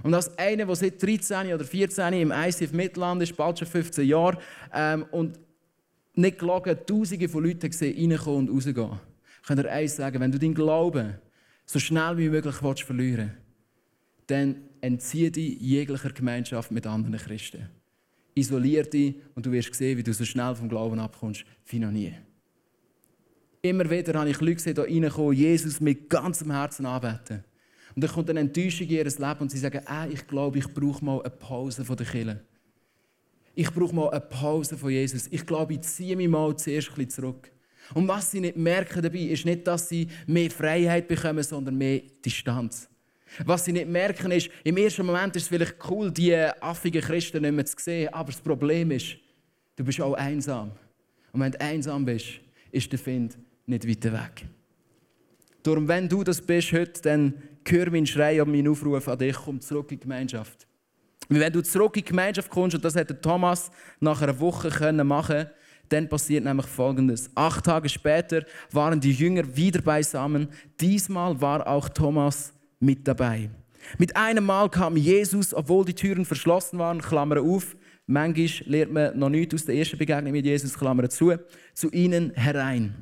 [0.04, 4.08] Und als einer, der seit 13 oder 14 im ICF Mittelland ist, bald schon 15
[4.08, 4.38] Jahre,
[4.74, 5.38] ähm, und
[6.20, 9.00] nicht gelogen, Tausende von Leuten gesehen, reinkommen und rausgehen.
[9.42, 11.16] Ich kann dir eins sagen, wenn du deinen Glauben
[11.66, 13.32] so schnell wie möglich willst, verlieren
[14.30, 17.68] dann entziehe dich jeglicher Gemeinschaft mit anderen Christen.
[18.36, 21.92] Isolier dich und du wirst sehen, wie du so schnell vom Glauben abkommst, wie noch
[21.92, 22.14] nie.
[23.62, 27.44] Immer wieder habe ich Leute gesehen, die reinkommen, Jesus mit ganzem Herzen anbeten.
[27.96, 30.68] Und dann kommt eine Enttäuschung in ihr Leben und sie sagen, ah, ich glaube, ich
[30.68, 32.42] brauche mal eine Pause von der Kirche
[33.60, 35.28] ich brauche mal eine Pause von Jesus.
[35.30, 37.52] Ich glaube, ich ziehe mich mal zuerst ein bisschen zurück.
[37.94, 42.02] Und was sie nicht merken dabei, ist nicht, dass sie mehr Freiheit bekommen, sondern mehr
[42.24, 42.88] Distanz.
[43.46, 47.42] Was sie nicht merken ist, im ersten Moment ist es vielleicht cool, die affigen Christen
[47.42, 49.18] nicht mehr zu sehen, aber das Problem ist,
[49.76, 50.72] du bist auch einsam.
[51.34, 52.40] Und wenn du einsam bist,
[52.72, 54.46] ist der Find nicht weiter weg.
[55.64, 57.34] Darum, wenn du das bist heute, dann
[57.68, 60.69] hör meinen Schrei und meinen Aufruf an dich, komm zurück in die Gemeinschaft.
[61.30, 65.08] Wenn du zurück in die Gemeinschaft kommst, und das hätte Thomas nach einer Woche können
[65.08, 65.48] machen
[65.90, 67.30] dann passiert nämlich Folgendes.
[67.36, 70.48] Acht Tage später waren die Jünger wieder beisammen.
[70.80, 73.50] Diesmal war auch Thomas mit dabei.
[73.98, 79.18] Mit einem Mal kam Jesus, obwohl die Türen verschlossen waren, Klammer auf, manchmal lernt man
[79.18, 81.34] noch nichts aus der ersten Begegnung mit Jesus, Klammer zu,
[81.74, 82.94] zu ihnen herein.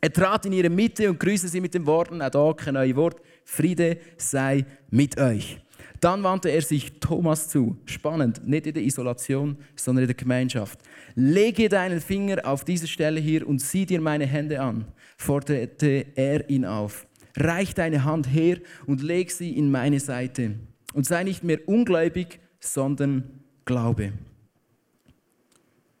[0.00, 2.96] Er trat in ihre Mitte und grüßte sie mit den Worten, auch da kein neues
[2.96, 5.58] Wort, Friede sei mit euch.
[6.00, 7.76] Dann wandte er sich Thomas zu.
[7.86, 10.78] Spannend, nicht in der Isolation, sondern in der Gemeinschaft.
[11.14, 16.48] Lege deinen Finger auf diese Stelle hier und sieh dir meine Hände an, forderte er
[16.50, 17.06] ihn auf.
[17.36, 20.54] Reich deine Hand her und leg sie in meine Seite.
[20.94, 23.24] Und sei nicht mehr ungläubig, sondern
[23.64, 24.12] glaube.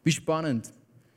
[0.02, 0.72] Wie spannend.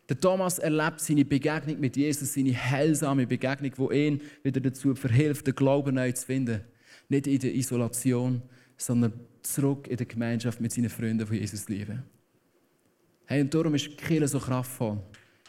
[0.10, 5.46] Der Thomas erlebt seine Begegnung mit Jesus, seine heilsame Begegnung, wo ihn wieder dazu verhilft,
[5.46, 6.62] den Glauben neu zu finden.
[7.08, 8.42] Nicht in der Isolation,
[8.80, 9.14] sondern
[9.44, 12.02] zurück in der Gemeinschaft mit seinen Freunden, die Jesus lieben.
[13.26, 15.00] Hey, und darum ist die Kirche so kraftvoll.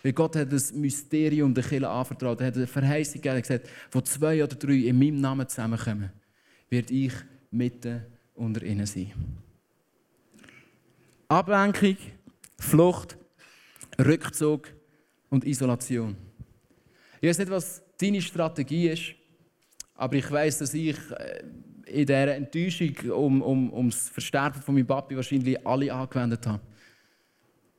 [0.02, 2.40] Weil Gott hat das Mysterium der Kirche anvertraut.
[2.40, 6.10] Er hat eine Verheißung gegeben, gesagt, wo zwei oder drei in meinem Namen zusammenkommen,
[6.68, 7.12] wird ich
[7.50, 8.02] mitten
[8.34, 9.12] unter ihnen sein.
[11.28, 11.96] Ablenkung,
[12.58, 13.16] Flucht,
[13.98, 14.68] Rückzug
[15.28, 16.16] und Isolation.
[17.20, 19.14] Ich weiß nicht, was deine Strategie ist,
[19.94, 21.44] aber ich weiß, dass ich äh,
[21.86, 26.60] in dieser Enttäuschung um, um, um das Versterben von meinem Papi wahrscheinlich alle angewendet habe.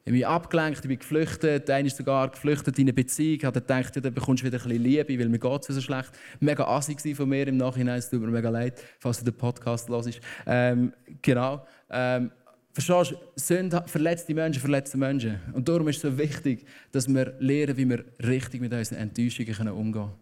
[0.04, 3.54] Ich habe mich abgelenkt, ich bin geflüchtet, einer ist sogar geflüchtet in eine Beziehung, hat
[3.54, 6.12] gedacht, ja, dann bekommst du wieder ein bisschen Liebe, weil mir geht es so schlecht.
[6.40, 9.90] Mega assig von mir im Nachhinein, es tut mir mega leid, falls du den Podcast
[9.90, 10.20] hörst.
[10.48, 11.68] Ähm, genau.
[11.90, 12.32] Ähm,
[12.74, 15.42] Verstehst du, Sünde verletzt die Menschen, verletzt die Menschen.
[15.54, 19.68] Und darum ist es so wichtig, dass wir lernen, wie wir richtig mit unseren Enttäuschungen
[19.68, 20.21] umgehen können.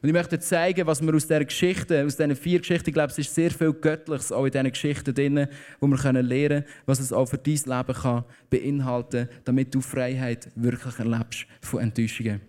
[0.00, 3.10] Und ich möchte zeigen, was wir aus dieser Geschichte, aus diesen vier Geschichten, ich glaube,
[3.10, 5.48] es ist sehr viel Göttliches auch in diesen Geschichten drin,
[5.80, 9.80] wo wir lernen können, was es auch für dein Leben kann beinhalten kann, damit du
[9.80, 12.40] Freiheit wirklich erlebst von Enttäuschungen.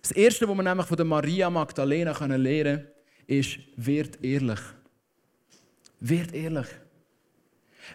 [0.00, 2.86] Das Erste, was wir nämlich von Maria Magdalena lernen können,
[3.26, 4.60] ist, wird ehrlich.
[6.00, 6.66] Wird ehrlich.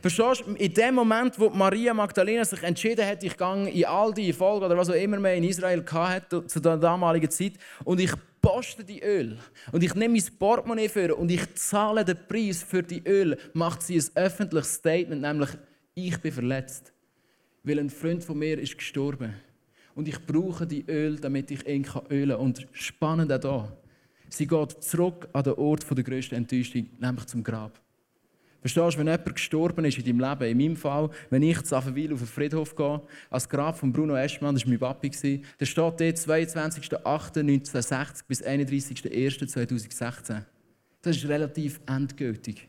[0.01, 4.13] Verstehst du, in dem Moment, wo Maria Magdalena sich entschieden hat, ich gehe in all
[4.13, 7.99] die Folgen oder was auch immer man in Israel hatte zu der damaligen Zeit und
[7.99, 9.37] ich poste die Öl
[9.71, 13.81] und ich nehme mein Portemonnaie für und ich zahle den Preis für die Öl, macht
[13.81, 15.49] sie ein öffentliches Statement, nämlich
[15.95, 16.93] ich bin verletzt,
[17.63, 19.33] weil ein Freund von mir ist gestorben
[19.95, 22.39] und ich brauche die Öl, damit ich ihn ölen kann.
[22.39, 23.77] Und spannend auch hier,
[24.29, 27.81] sie geht zurück an den Ort der grössten Enttäuschung, nämlich zum Grab.
[28.67, 31.73] Verstehst du, wenn jemand gestorben ist in deinem Leben, in meinem Fall, wenn ich zu
[31.73, 35.65] Affenwil auf den Friedhof gehe, als Grab von Bruno Eschmann, das war mein Papi, da
[35.65, 40.43] steht dort 22.08.1960 bis 31.01.2016.
[41.01, 42.67] Das ist relativ endgültig.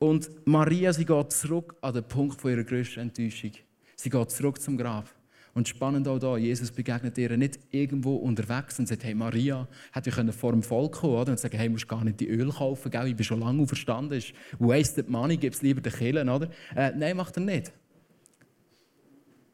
[0.00, 3.52] Und Maria, sie geht zurück an den Punkt ihrer grössten Enttäuschung.
[3.94, 5.08] Sie geht zurück zum Grab.
[5.54, 10.08] Und spannend auch da, Jesus begegnet ihr nicht irgendwo unterwegs und sagt, hey Maria, hätte
[10.08, 11.32] ich vor dem Volk kommen oder?
[11.32, 13.08] und sagen, hey, musst gar nicht die Öl kaufen, gell?
[13.08, 16.48] ich bin schon lange verstanden, ist wasted money, gib es lieber den Killen, oder?
[16.74, 17.70] Äh, nein, macht er nicht.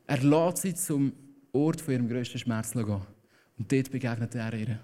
[0.07, 1.13] Er lädt sie zum
[1.53, 3.01] Ort von ihrem grössten Schmerz gehen.
[3.59, 4.79] Und dort begegnet er ihr.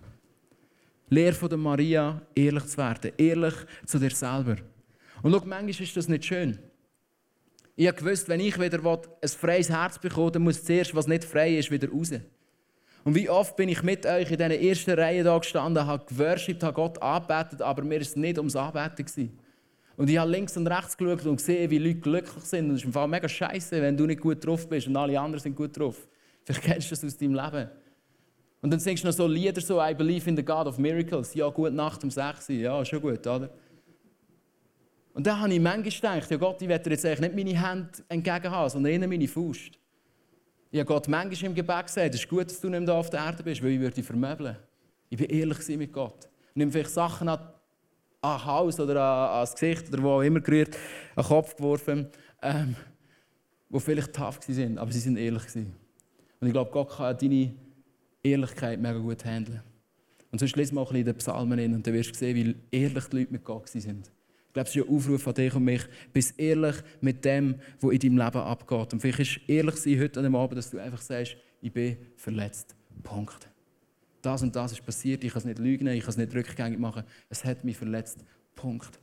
[1.10, 3.54] Lehr von der Maria, ehrlich zu werden, ehrlich
[3.86, 4.56] zu dir selber.
[5.22, 6.58] Und schau, manchmal ist das nicht schön.
[7.76, 11.24] Ich habe gewusst, wenn ich wieder ein freies Herz bekomme, dann muss zuerst, was nicht
[11.24, 12.12] frei ist, wieder raus.
[13.04, 16.62] Und wie oft bin ich mit euch in dieser ersten Reihe da gestanden, habe geworshipped,
[16.62, 19.04] habe Gott angebetet, aber mir war es nicht ums Anbeten.
[19.04, 19.38] Gewesen.
[19.96, 22.66] Und ich habe links und rechts geschaut und gesehen, wie Leute glücklich sind.
[22.66, 25.18] Und es ist im Fall mega scheiße, wenn du nicht gut drauf bist und alle
[25.20, 26.08] anderen sind gut drauf.
[26.44, 27.68] Vielleicht kennst du das aus deinem Leben.
[28.62, 31.34] Und dann singst du noch so Lieder, so I believe in the God of Miracles.
[31.34, 32.56] Ja, gute Nacht um 6 Uhr.
[32.56, 33.50] Ja, schon gut, oder?
[35.14, 37.88] Und dann habe ich manchmal gedacht, ja Gott, ich werde jetzt eigentlich nicht meine Hände
[38.08, 39.78] entgegen haben, sondern eher meine Faust.
[40.72, 43.10] Ich habe Gott manchmal im Gebet gesagt, es ist gut, dass du nicht mehr auf
[43.10, 44.56] der Erde bist, weil ich würde dich vermöbeln.
[45.08, 46.28] Ich bin ehrlich mit Gott.
[46.50, 47.38] Ich nehme vielleicht Sachen an,
[48.22, 50.76] an Hals oder an, an das Gesicht oder wo auch immer gerührt,
[51.14, 52.08] an den Kopf geworfen,
[52.42, 52.74] ähm,
[53.68, 55.44] die vielleicht tough waren, aber sie sind ehrlich.
[55.54, 57.54] Und ich glaube, Gott kann deine
[58.20, 59.62] Ehrlichkeit mega gut handeln.
[60.32, 62.34] Und sonst wir auch ein bisschen in den Psalmen hin und dann wirst du sehen,
[62.34, 64.10] wie ehrlich die Leute mit Gott sind.
[64.54, 65.82] Ich glaube, es ist ein Aufruf an dich und mich.
[66.12, 68.92] Bist ehrlich mit dem, was in deinem Leben abgeht.
[68.92, 71.96] Und vielleicht ist ehrlich sein heute an dem Abend, dass du einfach sagst, ich bin
[72.14, 72.76] verletzt.
[73.02, 73.50] Punkt.
[74.22, 75.24] Das und das ist passiert.
[75.24, 77.02] Ich kann es nicht lügen, ich kann es nicht rückgängig machen.
[77.28, 78.24] Es hat mich verletzt.
[78.54, 79.00] Punkt.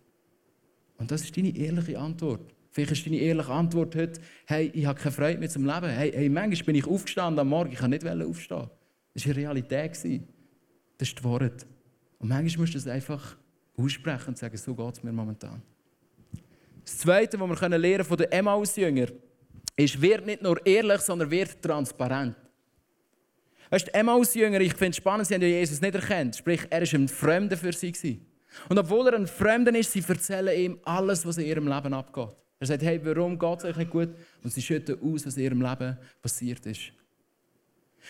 [0.95, 2.55] Und das ist deine ehrliche Antwort.
[2.69, 5.89] Vielleicht ist deine ehrliche Antwort heute, hey, ich habe keine Freude mehr zum Leben.
[5.89, 8.69] Hey, hey manchmal bin ich aufgestanden am Morgen, ich kann nicht aufstehen.
[9.13, 9.91] Das war eine Realität.
[10.97, 11.67] Das ist die Wahrheit.
[12.19, 13.35] Und manchmal musst du es einfach
[13.77, 15.61] aussprechen und sagen, so geht es mir momentan.
[16.83, 19.11] Das Zweite, was wir lernen von den Emmaus-Jüngern,
[19.75, 22.35] ist, wird nicht nur ehrlich, sondern wird transparent.
[23.69, 26.35] Weißt du, Emmaus-Jünger, ich finde es spannend, sie haben Jesus nicht erkannt.
[26.35, 28.19] Sprich, er war ein Fremder für sie.
[28.67, 32.35] Und obwohl er ein Fremder ist, sie erzählen ihm alles, was in ihrem Leben abgeht.
[32.59, 34.09] Er sagt, hey, warum geht es euch nicht gut?
[34.43, 36.91] Und sie schütten aus, was in ihrem Leben passiert ist.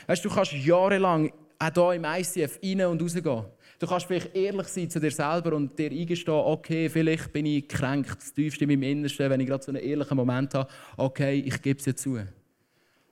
[0.08, 3.46] Weißt du, du kannst jahrelang auch hier im ICF rein und rausgehen.
[3.82, 7.68] Du kannst vielleicht ehrlich sein zu dir selber und dir eingestehen, okay, vielleicht bin ich
[7.68, 11.40] gekränkt, das tiefste in meinem Innersten, wenn ich gerade so einen ehrlichen Moment habe, okay,
[11.40, 12.20] ich gebe es dir zu.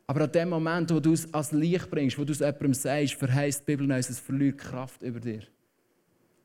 [0.05, 3.15] Aber an dem Moment, wo du es als Licht bringst, wo du es jemandem sagst,
[3.15, 5.41] verheißt die Bibel uns, es verliert Kraft über dir.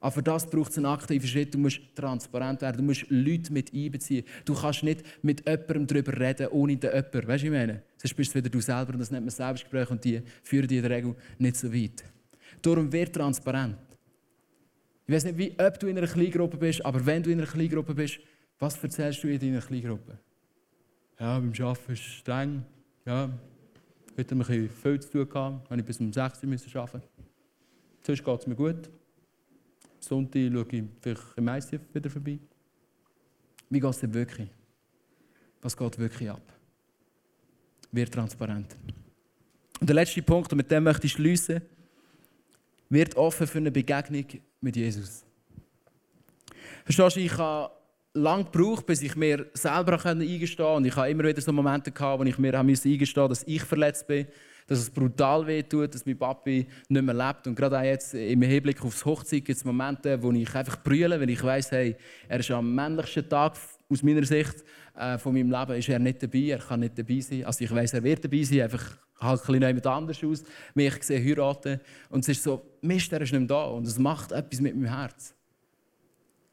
[0.01, 1.53] Aber für das braucht es einen aktiven Schritt.
[1.53, 2.79] Du musst transparent werden.
[2.79, 4.25] Du musst Leute mit einbeziehen.
[4.47, 7.29] Du kannst nicht mit jemandem darüber reden, ohne den jemanden.
[7.29, 7.83] Weißt du, ich meine?
[7.99, 10.79] Sonst bist du wieder du selber und das nennt man Selbstgespräch und die führen dich
[10.79, 12.05] in der Regel nicht so weit.
[12.63, 13.94] Darum wird transparent.
[15.07, 17.51] Ich weiß nicht, wie, ob du in einer Kleingruppe bist, aber wenn du in einer
[17.51, 18.19] Kleingruppe bist,
[18.59, 20.19] was erzählst du in deiner Kleingruppe?
[21.19, 22.65] Ja, beim Arbeiten ist es streng.
[23.05, 23.31] Ja,
[24.17, 25.29] heute hatte ich viel zu tun.
[25.29, 25.71] Gehabt.
[25.71, 27.03] Habe ich bis um 6 Uhr arbeiten.
[28.03, 28.91] Sonst geht es mir gut.
[30.01, 32.39] Sonntag schaue ich vielleicht im ICF wieder vorbei.
[33.71, 34.49] Wie geht es denn wirklich?
[35.63, 36.43] Was geht wirklich ab?
[37.91, 38.77] Wird transparent.
[39.81, 41.63] Und der letzte Punkt, und mit dem möchte ich schließen,
[42.91, 44.27] wird offen für eine Begegnung
[44.65, 45.25] mit Jesus.
[46.85, 47.73] Verstehst du, ich habe
[48.15, 50.77] lange gebraucht, bis ich mir selber eingestehen konnte.
[50.77, 53.63] Und ich habe immer wieder so Momente gehabt, wo ich mir eingestehen musste, dass ich
[53.63, 54.27] verletzt bin
[54.67, 57.47] dass es brutal wehtut, dass mein Papi nicht mehr lebt.
[57.47, 60.83] Und gerade auch jetzt im Hinblick auf das Hochzeit gibt es Momente, wo ich einfach
[60.83, 61.97] brülle, wenn ich weiß, hey,
[62.29, 63.57] er ist am männlichsten Tag
[63.95, 64.65] aus meiner Sicht
[64.97, 67.45] äh, von meinem Leben ist er nicht dabei, er kann nicht dabei sein.
[67.45, 70.99] Also ich weiß, er wird dabei sein, einfach halt ein bisschen jemand anders aus, mich
[70.99, 71.81] gesehen heiraten.
[72.11, 74.75] Und es ist so, Mist, er ist nicht mehr da und es macht etwas mit
[74.75, 75.35] meinem Herz.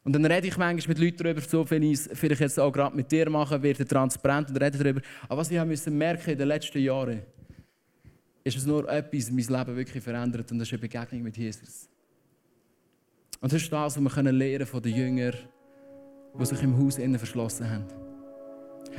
[0.04, 2.71] Und dann rede ich manchmal mit Leuten darüber, so wie ich es vielleicht jetzt auch
[2.71, 5.01] gerade mit dir mache, werde transparent und rede darüber.
[5.27, 7.21] Aber was ich merken musste in den letzten Jahren,
[8.43, 11.88] ist es nur etwas, mein Leben wirklich verändert und das ist eine Begegnung mit Jesus.
[13.39, 15.36] Und das ist das, was wir lernen von den Jüngern,
[16.39, 17.86] die sich im Haus innen verschlossen haben.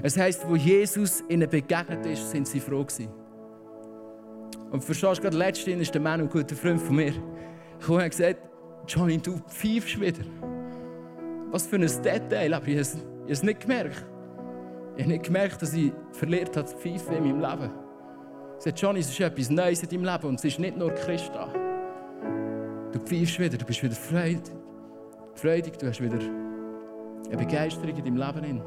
[0.02, 3.08] Es heisst, wo Jesus ihnen begegnet ist, sind sie froh gewesen.
[4.70, 7.12] Und verstehst du, gerade letztens ist der Mann, ein guter Freund von mir,
[7.78, 8.38] gekommen und gesagt,
[8.88, 10.24] Johnny, du pfeifst wieder.
[11.50, 14.06] Was für ein Detail, aber ich habe es nicht gemerkt.
[14.96, 17.82] Ich habe nicht gemerkt, dass ich verliert habe zu pfeifen in meinem Leben
[18.62, 21.48] sagt, Johnny, es ist etwas Neues in deinem Leben und es ist nicht nur Christa.
[22.92, 24.42] Du pfeifst wieder, du bist wieder freudig,
[25.34, 26.41] freudig du hast wieder
[27.26, 28.44] eine Begeisterung in deinem Leben.
[28.44, 28.62] Hin.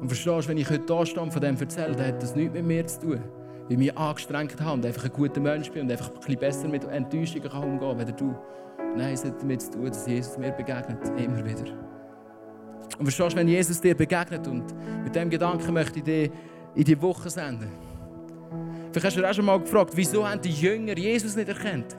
[0.00, 2.52] Und verstehst, wenn ich heute da stehe und von dem erzähle, dann hat das nichts
[2.52, 3.20] mit mir zu tun.
[3.64, 6.38] Weil ich mich angestrengt habe und einfach ein guter Mensch bin und einfach ein bisschen
[6.38, 8.34] besser mit Enttäuschungen umgehen kann, du.
[8.96, 11.72] Nein, es hat damit zu tun, dass Jesus mir begegnet, immer wieder.
[12.98, 14.64] Und verstehst, wenn Jesus dir begegnet und
[15.04, 16.30] mit dem Gedanken möchte ich dir
[16.74, 17.70] in die Woche senden.
[18.90, 21.96] Vielleicht hast du auch schon mal gefragt, wieso haben die Jünger Jesus nicht erkannt?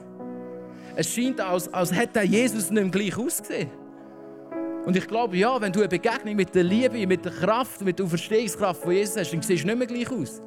[0.94, 3.68] Es scheint, als, als hätte Jesus nicht mehr gleich ausgesehen.
[4.86, 7.98] Und ich glaube, ja, wenn du eine Begegnung mit der Liebe, mit der Kraft, mit
[7.98, 10.42] der Auferstehungskraft von Jesus hast, dann siehst du nicht mehr gleich aus.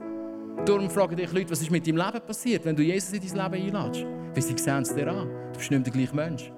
[0.65, 3.51] Darum fragen dich Leute, was ist mit deinem Leben passiert, wenn du Jesus in dein
[3.51, 4.05] Leben einlädst.
[4.33, 5.27] Weil sie sehen es dir an.
[5.53, 6.51] Du bist nicht mehr der gleiche Mensch.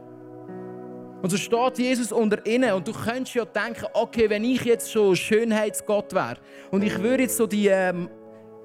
[1.22, 4.92] Und so steht Jesus unter ihnen und du könntest ja denken, okay, wenn ich jetzt
[4.92, 6.38] schon Schönheitsgott wäre
[6.72, 8.10] und ich würde jetzt so die ähm,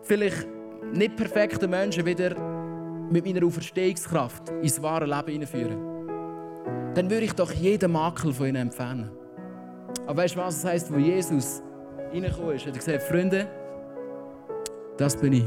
[0.03, 0.47] vielleicht
[0.93, 2.37] nicht perfekten Menschen wieder
[3.11, 5.94] mit meiner Auferstehungskraft ins wahre Leben hineinführen,
[6.95, 9.11] dann würde ich doch jeden Makel von ihnen entfernen.
[10.07, 11.63] Aber weißt du, was das heisst, wo Jesus
[12.13, 12.67] reingekommen ist?
[12.67, 13.49] Hat er gesagt, Freunde,
[14.97, 15.45] das bin ich.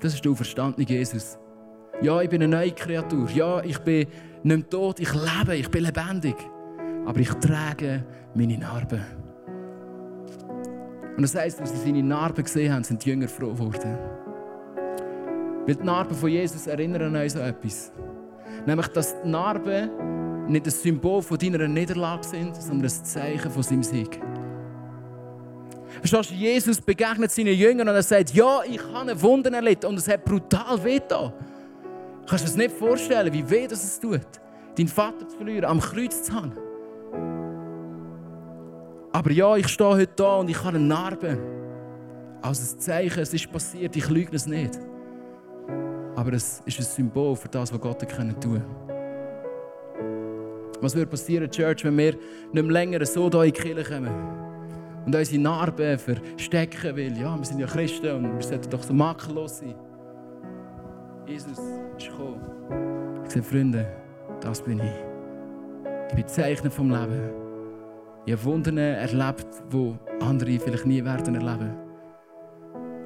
[0.00, 1.38] Das ist der auferstandene Jesus.
[2.02, 3.28] Ja, ich bin eine neue Kreatur.
[3.30, 4.06] Ja, ich bin
[4.42, 6.36] nicht mehr tot, ich lebe, ich bin lebendig.
[7.06, 9.04] Aber ich trage meine Narben.
[11.16, 13.96] Und das heisst, als sie seine Narben gesehen haben, sind die Jünger froh geworden.
[15.66, 17.92] Weil die Narben von Jesus erinnern uns an etwas.
[18.66, 19.90] Nämlich, dass die Narben
[20.48, 24.20] nicht ein Symbol von deiner Niederlage sind, sondern ein Zeichen von seinem Sieg.
[26.00, 29.86] Verstehst du, Jesus begegnet seinen Jüngern und er sagt, ja, ich habe eine Wunden erlitten
[29.86, 31.32] und es hat brutal wehgetan.
[32.26, 34.20] Kannst du dir das nicht vorstellen, wie weh das es tut,
[34.76, 36.52] deinen Vater zu verlieren, am Kreuz zu haben?
[39.12, 41.38] Aber ja, ich stehe heute da und ich habe eine Narbe.
[42.42, 44.78] Als ein Zeichen, es ist passiert, ich lüge es nicht.
[46.16, 48.83] Aber es ist ein Symbol für das, was Gott tun kann.
[50.84, 54.10] Was würde passieren, Church, wenn wir nicht mehr länger so hier in die Kirche kommen
[55.06, 58.92] und unsere Narben verstecken, weil ja, wir sind ja Christen und wir sollten doch so
[58.92, 59.74] makellos sein.
[61.26, 62.38] Jesus ist gekommen.
[63.24, 63.86] Ich sage, Freunde,
[64.42, 66.04] das bin ich.
[66.10, 67.30] Ich bin Zeichner vom Leben.
[68.26, 71.74] Ich habe Wunder erlebt, die andere vielleicht nie werden erleben.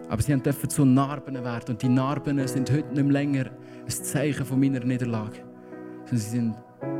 [0.09, 1.75] Aber sie dürfen zu Narben werden.
[1.75, 3.51] Und die Narben sind heute nicht mehr länger
[3.85, 5.45] ein Zeichen von meiner Niederlage,
[6.07, 6.57] sondern sie sind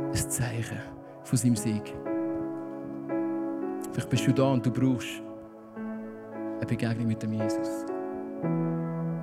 [0.09, 0.79] ein Zeichen
[1.23, 1.93] von seinem Sieg.
[3.91, 5.21] Vielleicht bist du da und du brauchst
[5.75, 7.85] eine Begegnung mit dem Jesus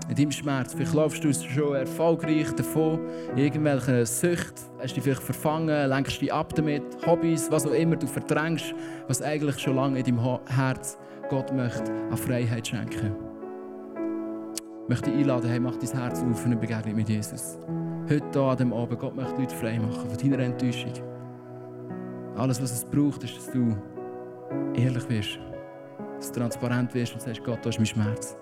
[0.08, 0.74] in deinem Schmerz.
[0.74, 3.00] Vielleicht laufst du schon erfolgreich davon,
[3.34, 8.06] irgendwelche Sucht, hast dich vielleicht verfangen, lenkst dich ab damit, Hobbys, was auch immer, du
[8.06, 8.74] verdrängst,
[9.08, 13.14] was eigentlich schon lange in deinem Herz Gott möchte an Freiheit schenken.
[14.84, 17.58] Ich möchte dich einladen, hey, mach dein Herz auf für eine Begegnung mit Jesus.
[18.08, 20.92] Heute hier an dem Abend, Gott möchte Leute frei machen von deiner Enttäuschung.
[22.36, 23.76] Alles, was es braucht, ist, dass du
[24.76, 25.40] ehrlich wirst.
[26.16, 28.36] Dass du transparent wirst und sagst, Gott, das ist mein Schmerz.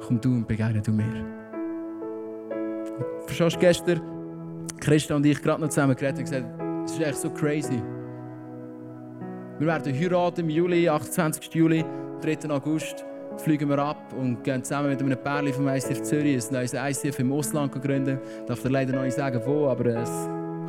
[0.00, 1.26] Komm du und begegne du mir.
[3.26, 4.00] Verstehst du, gestern,
[4.80, 6.46] Christa und ich gerade noch zusammen geredet und gesagt,
[6.86, 7.82] es ist echt so crazy.
[9.58, 11.52] Wir werden heiraten im Juli, 28.
[11.52, 11.84] Juli,
[12.22, 12.48] 3.
[12.48, 13.04] August
[13.38, 17.18] fliegen wir ab und gehen zusammen mit einem Pärchen vom ICF Zürich ein neues ICF
[17.20, 18.18] im Ausland gründen.
[18.40, 20.10] Ich darf dir leider noch nicht sagen, wo, aber es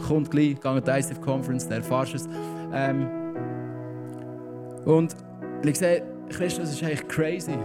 [0.07, 0.59] kommt gleich.
[0.59, 2.29] Gehen die ICF Conference, dann erfährst du es.
[2.73, 3.07] Ähm
[4.85, 5.15] und
[5.63, 7.57] ich sehe, Christus, ist eigentlich crazy.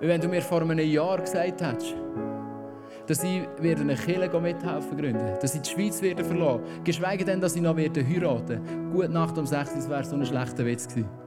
[0.00, 1.94] Wenn du mir vor einem Jahr gesagt hättest,
[3.06, 6.24] dass ich werde eine Kirche mithelfen gründen, dass ich die Schweiz werde
[6.82, 8.90] geschweige denn, dass ich noch werde heiraten.
[8.92, 11.23] Gute Nacht um 6 das wäre so ein schlechter Witz gewesen.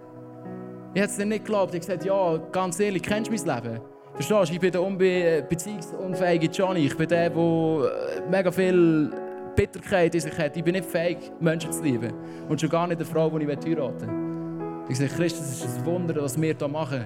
[0.98, 1.76] Ich hätte es nicht geglaubt.
[1.76, 3.80] Ich habe gesagt, ja, ganz ehrlich, kennst du mein Leben?
[4.16, 6.88] Verstehst du, ich bin der unbe beziehungsunfähige Johnny.
[6.88, 9.12] Ich bin der, der äh, mega viel
[9.56, 10.58] Bitterkeit in sich hat.
[10.58, 12.12] Ich bin nicht fähig, Menschen zu lieben.
[12.50, 14.86] Und schon gar nicht eine Frau, die ich heiraten will.
[14.90, 17.06] Ich sage, Christus, es ist ein Wunder, was wir hier machen.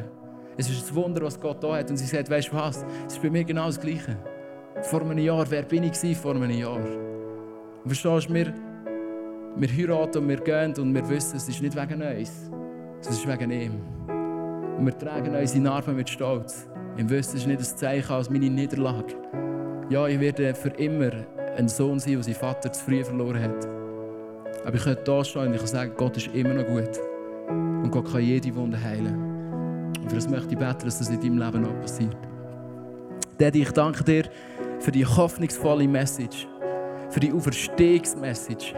[0.56, 1.90] Es ist ein Wunder, was Gott hier hat.
[1.90, 2.86] Und sie sagt, weißt du was?
[3.08, 4.16] Es ist bei mir genau das Gleiche.
[4.84, 6.80] Vor einem Jahr, wer bin ich vor einem Jahr?
[7.86, 8.54] Verstehst du, wir,
[9.58, 12.52] wir heiraten und wir gehen und wir wissen, es ist nicht wegen uns.
[13.02, 13.82] Es ist wegen ihm.
[14.78, 16.68] Und wir tragen unsere Narben mit Stolz.
[16.98, 19.16] Im Wissen ist nicht ein Zeichen als meine Niederlage.
[19.90, 21.10] Ja, ich werde für immer
[21.58, 23.68] ein Sohn sein, der seinen Vater zu früh verloren hat.
[24.66, 27.00] Aber ich könnte hier stehen und ich kann sagen, Gott ist immer noch gut.
[27.50, 29.16] Und Gott kann jede Wunde heilen.
[30.00, 32.16] Und für das möchte ich beten, dass das in deinem Leben auch passiert.
[33.40, 34.24] Daddy, ich danke dir
[34.80, 36.48] für die hoffnungsvolle Message,
[37.10, 38.76] für die Auferstehungsmessage,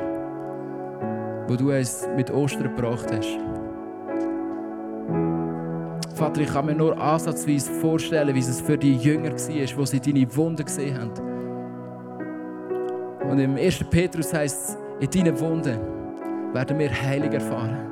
[1.50, 3.38] die du uns mit Ostern gebracht hast.
[6.14, 10.00] Vater, ich kann mir nur ansatzweise vorstellen, wie es für die Jünger war, wo sie
[10.00, 11.12] deine Wunden gesehen haben.
[13.30, 13.84] Und im 1.
[13.90, 15.80] Petrus heißt es, in deinen Wunden
[16.54, 17.90] werden wir heilig erfahren.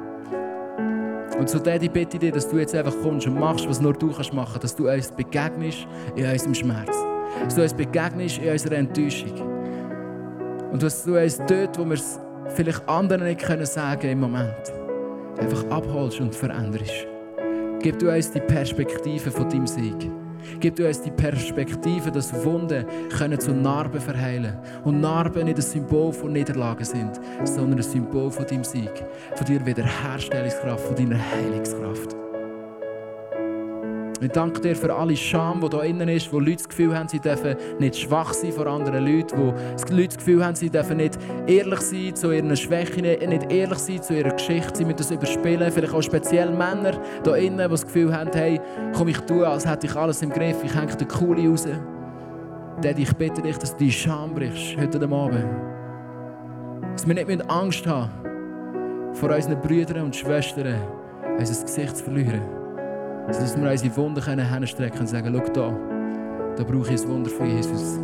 [1.40, 3.94] Und so Daddy, bitte ich dir, dass du jetzt einfach kommst und machst, was nur
[3.94, 6.96] du kannst machen, dass du uns begegnest in unserem Schmerz.
[7.44, 9.34] Dass du uns begegnest in unserer Enttäuschung.
[10.72, 12.20] Und dass du uns dort, wo wir es
[12.50, 14.72] vielleicht anderen nicht können sagen im Moment,
[15.40, 17.11] einfach abholst und veränderst.
[17.82, 19.96] Gib du uns die Perspektive von deinem Sieg.
[20.60, 25.62] Gib du uns die Perspektive, dass Wunden können zu Narben verheilen Und Narben nicht ein
[25.64, 28.92] Symbol von Niederlagen sind, sondern ein Symbol von deinem Sieg,
[29.34, 32.21] von deiner Wiederherstellungskraft, von deiner Heilungskraft.
[34.22, 37.10] Ich danke dir für alle Scham, die hier innen ist, wo Leute das Gefühl haben,
[37.10, 39.46] sie dürfen nicht schwach sein vor anderen Leuten, wo
[39.90, 41.18] Leute das Gefühl haben, sie dürfen nicht
[41.48, 45.72] ehrlich sein zu ihren Schwächen, nicht ehrlich sein zu ihrer Geschichte, sie müssen das überspielen.
[45.72, 48.62] Vielleicht auch speziell Männer hier innen, die das Gefühl haben, hey,
[48.94, 51.68] komm ich tue, als hätte ich alles im Griff, ich hänge den Kuli raus.
[52.80, 55.46] Daddy, ich bitte dich, dass du die Scham brichst heute Abend.
[56.94, 58.12] Dass wir nicht Angst haben,
[59.14, 60.76] vor unseren Brüdern und Schwestern
[61.40, 62.61] unser Gesicht zu verlieren
[63.38, 65.78] dass wir unsere Wunder hinstrecken und sagen, schau da,
[66.58, 68.00] da brauche ich ein Wunder von Jesus.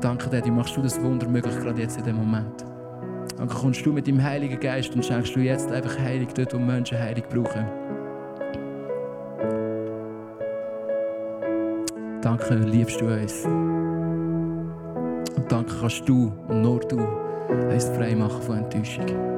[0.00, 2.64] Danke dir, machst du das Wunder möglich, gerade jetzt in dem Moment.
[3.36, 6.58] Danke, kommst du mit dem Heiligen Geist und schenkst du jetzt einfach Heilig dort, wo
[6.58, 7.66] Menschen Heilig brauchen.
[12.20, 13.44] Danke, liebst du uns.
[13.44, 16.98] Und danke kannst du und nur du
[17.70, 19.37] uns frei machen von Enttäuschung.